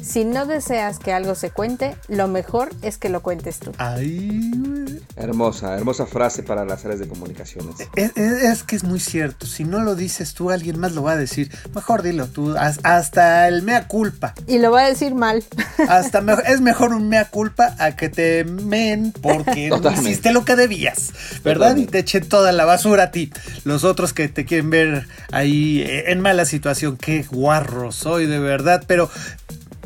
Si 0.07 0.23
no 0.23 0.45
deseas 0.45 0.99
que 0.99 1.11
algo 1.11 1.35
se 1.35 1.49
cuente, 1.49 1.97
lo 2.07 2.29
mejor 2.29 2.69
es 2.81 2.97
que 2.97 3.09
lo 3.09 3.21
cuentes 3.21 3.59
tú. 3.59 3.73
Ay, 3.77 5.01
hermosa, 5.17 5.75
hermosa 5.75 6.05
frase 6.05 6.43
para 6.43 6.63
las 6.63 6.85
áreas 6.85 7.01
de 7.01 7.09
comunicaciones. 7.09 7.75
Es, 7.95 8.63
que 8.63 8.77
es 8.77 8.85
muy 8.85 9.01
cierto. 9.01 9.45
Si 9.45 9.65
no 9.65 9.81
lo 9.81 9.95
dices 9.95 10.33
tú, 10.33 10.49
alguien 10.49 10.79
más 10.79 10.93
lo 10.93 11.03
va 11.03 11.11
a 11.11 11.17
decir. 11.17 11.51
Mejor 11.75 12.03
dilo 12.03 12.27
tú. 12.27 12.55
Hasta 12.57 13.49
el 13.49 13.63
mea 13.63 13.89
culpa. 13.89 14.33
Y 14.47 14.59
lo 14.59 14.71
va 14.71 14.83
a 14.83 14.87
decir 14.87 15.13
mal. 15.13 15.43
Hasta 15.89 16.23
es 16.47 16.61
mejor 16.61 16.93
un 16.93 17.09
mea 17.09 17.25
culpa 17.25 17.75
a 17.77 17.97
que 17.97 18.07
te 18.07 18.45
men 18.45 19.11
porque 19.11 19.69
no 19.69 19.91
hiciste 19.91 20.31
lo 20.31 20.45
que 20.45 20.55
debías, 20.55 21.11
¿verdad? 21.43 21.75
Y 21.75 21.85
te 21.85 21.99
echen 21.99 22.29
toda 22.29 22.53
la 22.53 22.63
basura 22.63 23.03
a 23.03 23.11
ti. 23.11 23.33
Los 23.65 23.83
otros 23.83 24.13
que 24.13 24.29
te 24.29 24.45
quieren 24.45 24.69
ver 24.69 25.07
ahí 25.33 25.81
eh, 25.81 26.11
en 26.11 26.21
mala 26.21 26.45
situación. 26.45 26.95
Qué 26.95 27.23
guarro 27.23 27.91
soy 27.91 28.25
de 28.25 28.39
verdad. 28.39 28.85
Pero 28.87 29.09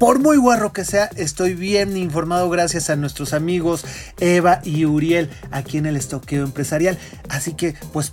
por 0.02 0.18
muy 0.18 0.38
guarro 0.38 0.74
que 0.74 0.84
sea, 0.84 1.12
estoy 1.16 1.54
bien 1.54 1.96
informado 1.96 2.50
gracias 2.50 2.90
a 2.90 2.96
nuestros 2.96 3.34
amigos 3.34 3.86
Eva 4.20 4.60
y 4.64 4.86
Uriel 4.86 5.30
aquí 5.52 5.78
en 5.78 5.86
el 5.86 5.96
estoqueo 5.96 6.44
empresarial. 6.44 6.98
Así 7.30 7.54
que, 7.54 7.76
pues, 7.94 8.12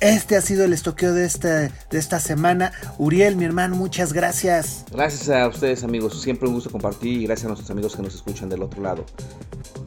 este 0.00 0.34
ha 0.34 0.40
sido 0.40 0.64
el 0.64 0.72
estoqueo 0.72 1.14
de 1.14 1.24
esta, 1.24 1.68
de 1.68 1.98
esta 1.98 2.18
semana. 2.18 2.72
Uriel, 2.98 3.36
mi 3.36 3.44
hermano, 3.44 3.76
muchas 3.76 4.12
gracias. 4.12 4.84
Gracias 4.90 5.28
a 5.28 5.46
ustedes, 5.46 5.84
amigos. 5.84 6.20
Siempre 6.20 6.48
un 6.48 6.54
gusto 6.54 6.70
compartir 6.70 7.22
y 7.22 7.26
gracias 7.26 7.44
a 7.44 7.48
nuestros 7.50 7.70
amigos 7.70 7.94
que 7.94 8.02
nos 8.02 8.16
escuchan 8.16 8.48
del 8.48 8.64
otro 8.64 8.82
lado. 8.82 9.06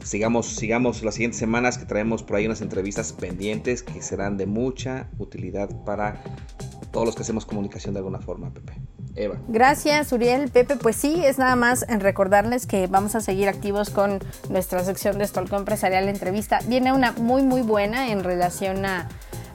Sigamos, 0.04 0.56
sigamos 0.56 1.02
las 1.02 1.16
siguientes 1.16 1.38
semanas 1.38 1.76
que 1.76 1.84
traemos 1.84 2.22
por 2.22 2.36
ahí 2.36 2.46
unas 2.46 2.62
entrevistas 2.62 3.12
pendientes 3.12 3.82
que 3.82 4.00
serán 4.00 4.38
de 4.38 4.46
mucha 4.46 5.10
utilidad 5.18 5.68
para 5.84 6.24
todos 6.92 7.04
los 7.04 7.14
que 7.14 7.20
hacemos 7.24 7.44
comunicación 7.44 7.92
de 7.92 7.98
alguna 7.98 8.20
forma, 8.20 8.54
Pepe. 8.54 8.72
Eva. 9.14 9.36
Gracias, 9.48 10.12
Uriel. 10.12 10.50
Pepe, 10.50 10.76
pues 10.76 10.96
sí, 10.96 11.22
es 11.24 11.38
nada 11.38 11.56
más 11.56 11.84
en 11.88 12.00
recordarles 12.00 12.66
que 12.66 12.86
vamos 12.86 13.14
a 13.14 13.20
seguir 13.20 13.48
activos 13.48 13.90
con 13.90 14.20
nuestra 14.48 14.82
sección 14.84 15.18
de 15.18 15.26
Stolco 15.26 15.56
Empresarial 15.56 16.08
Entrevista. 16.08 16.60
Viene 16.66 16.92
una 16.92 17.12
muy, 17.12 17.42
muy 17.42 17.62
buena 17.62 18.08
en 18.10 18.24
relación 18.24 18.84
a 18.86 19.08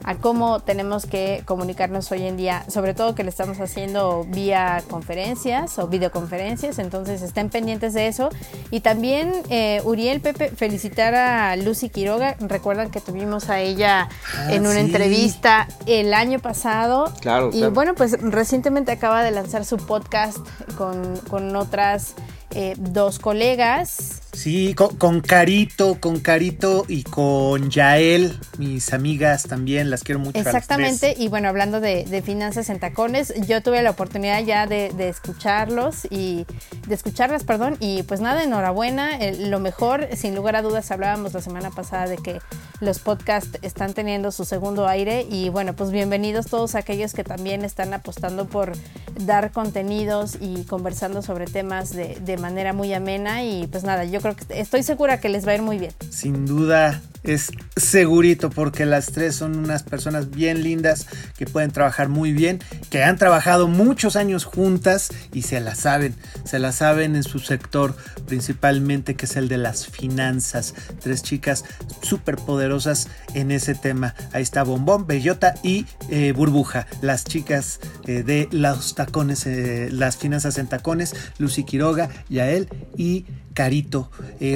a 0.08 0.14
cómo 0.14 0.60
tenemos 0.60 1.04
que 1.04 1.42
comunicarnos 1.44 2.10
hoy 2.12 2.22
en 2.22 2.38
día, 2.38 2.64
sobre 2.68 2.94
todo 2.94 3.14
que 3.14 3.24
lo 3.24 3.28
estamos 3.28 3.60
haciendo 3.60 4.24
vía 4.26 4.82
conferencias 4.88 5.78
o 5.78 5.86
videoconferencias, 5.86 6.78
entonces 6.78 7.20
estén 7.20 7.50
pendientes 7.50 7.92
de 7.92 8.06
eso. 8.06 8.30
Y 8.70 8.80
también, 8.80 9.34
eh, 9.50 9.82
Uriel 9.84 10.22
Pepe, 10.22 10.48
felicitar 10.48 11.14
a 11.14 11.54
Lucy 11.56 11.90
Quiroga, 11.90 12.36
recuerdan 12.40 12.90
que 12.90 13.02
tuvimos 13.02 13.50
a 13.50 13.60
ella 13.60 14.08
ah, 14.34 14.50
en 14.50 14.66
una 14.66 14.80
entrevista 14.80 15.68
el 15.84 16.14
año 16.14 16.38
pasado. 16.38 17.12
Claro. 17.20 17.50
Y 17.52 17.64
bueno, 17.64 17.94
pues 17.94 18.18
recientemente 18.18 18.92
acaba 18.92 19.22
de 19.22 19.30
lanzar 19.30 19.66
su 19.66 19.76
podcast 19.76 20.38
con, 20.78 21.18
con 21.28 21.54
otras 21.54 22.14
eh, 22.54 22.76
dos 22.78 23.18
colegas. 23.18 24.22
Sí, 24.32 24.74
con, 24.74 25.20
Carito, 25.20 25.98
con 25.98 26.20
Carito 26.20 26.84
y 26.86 27.02
con 27.02 27.70
Yael, 27.70 28.38
mis 28.58 28.92
amigas 28.92 29.44
también, 29.44 29.90
las 29.90 30.04
quiero 30.04 30.20
mucho. 30.20 30.38
Exactamente, 30.38 31.14
y 31.18 31.28
bueno, 31.28 31.48
hablando 31.48 31.80
de, 31.80 32.22
finanzas 32.24 32.68
en 32.68 32.78
tacones, 32.78 33.32
yo 33.46 33.62
tuve 33.62 33.82
la 33.82 33.90
oportunidad 33.90 34.42
ya 34.44 34.66
de, 34.66 34.92
escucharlos 35.08 36.06
y 36.10 36.46
de 36.86 36.94
escucharlas, 36.94 37.44
perdón, 37.44 37.76
y 37.80 38.02
pues 38.02 38.20
nada, 38.20 38.44
enhorabuena, 38.44 39.18
lo 39.38 39.60
mejor, 39.60 40.08
sin 40.14 40.34
lugar 40.34 40.56
a 40.56 40.62
dudas, 40.62 40.90
hablábamos 40.90 41.32
la 41.32 41.40
semana 41.40 41.70
pasada 41.70 42.06
de 42.06 42.18
que 42.18 42.40
los 42.80 42.98
podcasts 43.00 43.58
están 43.62 43.94
teniendo 43.94 44.30
su 44.30 44.44
segundo 44.44 44.86
aire 44.86 45.26
y 45.28 45.48
bueno, 45.48 45.74
pues 45.74 45.90
bienvenidos 45.90 46.46
todos 46.46 46.74
aquellos 46.74 47.12
que 47.12 47.24
también 47.24 47.64
están 47.64 47.92
apostando 47.92 48.46
por 48.46 48.72
dar 49.20 49.50
contenidos 49.50 50.36
y 50.40 50.64
conversando 50.64 51.22
sobre 51.22 51.46
temas 51.46 51.90
de, 51.90 52.16
de 52.20 52.36
manera 52.36 52.72
muy 52.72 52.92
amena 52.92 53.42
y 53.42 53.66
pues 53.66 53.82
nada, 53.82 54.04
yo 54.04 54.17
creo 54.20 54.36
que 54.36 54.60
estoy 54.60 54.82
segura 54.82 55.20
que 55.20 55.28
les 55.28 55.46
va 55.46 55.52
a 55.52 55.54
ir 55.56 55.62
muy 55.62 55.78
bien. 55.78 55.92
Sin 56.10 56.46
duda, 56.46 57.00
es 57.22 57.50
segurito 57.76 58.50
porque 58.50 58.86
las 58.86 59.06
tres 59.06 59.36
son 59.36 59.56
unas 59.58 59.82
personas 59.82 60.30
bien 60.30 60.62
lindas 60.62 61.06
que 61.36 61.46
pueden 61.46 61.70
trabajar 61.70 62.08
muy 62.08 62.32
bien, 62.32 62.60
que 62.90 63.02
han 63.04 63.16
trabajado 63.16 63.68
muchos 63.68 64.16
años 64.16 64.44
juntas 64.44 65.08
y 65.32 65.42
se 65.42 65.60
la 65.60 65.74
saben, 65.74 66.14
se 66.44 66.58
la 66.58 66.72
saben 66.72 67.16
en 67.16 67.22
su 67.22 67.38
sector 67.38 67.96
principalmente 68.26 69.14
que 69.14 69.26
es 69.26 69.36
el 69.36 69.48
de 69.48 69.58
las 69.58 69.86
finanzas. 69.86 70.74
Tres 71.00 71.22
chicas 71.22 71.64
súper 72.02 72.36
poderosas 72.36 73.08
en 73.34 73.50
ese 73.50 73.74
tema. 73.74 74.14
Ahí 74.32 74.42
está 74.42 74.62
Bombón, 74.62 75.06
Bellota 75.06 75.54
y 75.62 75.86
eh, 76.10 76.32
Burbuja, 76.32 76.86
las 77.02 77.24
chicas 77.24 77.80
eh, 78.06 78.22
de 78.22 78.48
los 78.52 78.94
tacones, 78.94 79.46
eh, 79.46 79.88
las 79.90 80.16
finanzas 80.16 80.58
en 80.58 80.66
tacones, 80.66 81.14
Lucy 81.38 81.64
Quiroga, 81.64 82.08
Yael 82.28 82.68
y 82.96 83.26
Carito. 83.54 84.10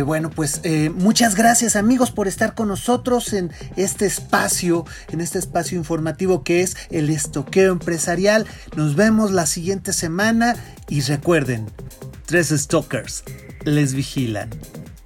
Bueno, 0.07 0.31
pues 0.31 0.62
muchas 0.94 1.35
gracias 1.35 1.75
amigos 1.75 2.12
por 2.12 2.29
con 2.54 2.68
nosotros 2.68 3.32
en 3.32 3.50
este 3.76 4.06
espacio, 4.06 4.84
en 5.10 5.20
este 5.20 5.38
espacio 5.38 5.78
informativo 5.78 6.44
que 6.44 6.62
es 6.62 6.76
el 6.90 7.10
estoqueo 7.10 7.72
empresarial. 7.72 8.46
Nos 8.76 8.96
vemos 8.96 9.30
la 9.30 9.46
siguiente 9.46 9.92
semana 9.92 10.56
y 10.88 11.00
recuerden, 11.02 11.66
tres 12.26 12.48
stalkers 12.48 13.24
les 13.64 13.94
vigilan. 13.94 14.50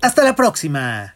Hasta 0.00 0.22
la 0.24 0.36
próxima. 0.36 1.15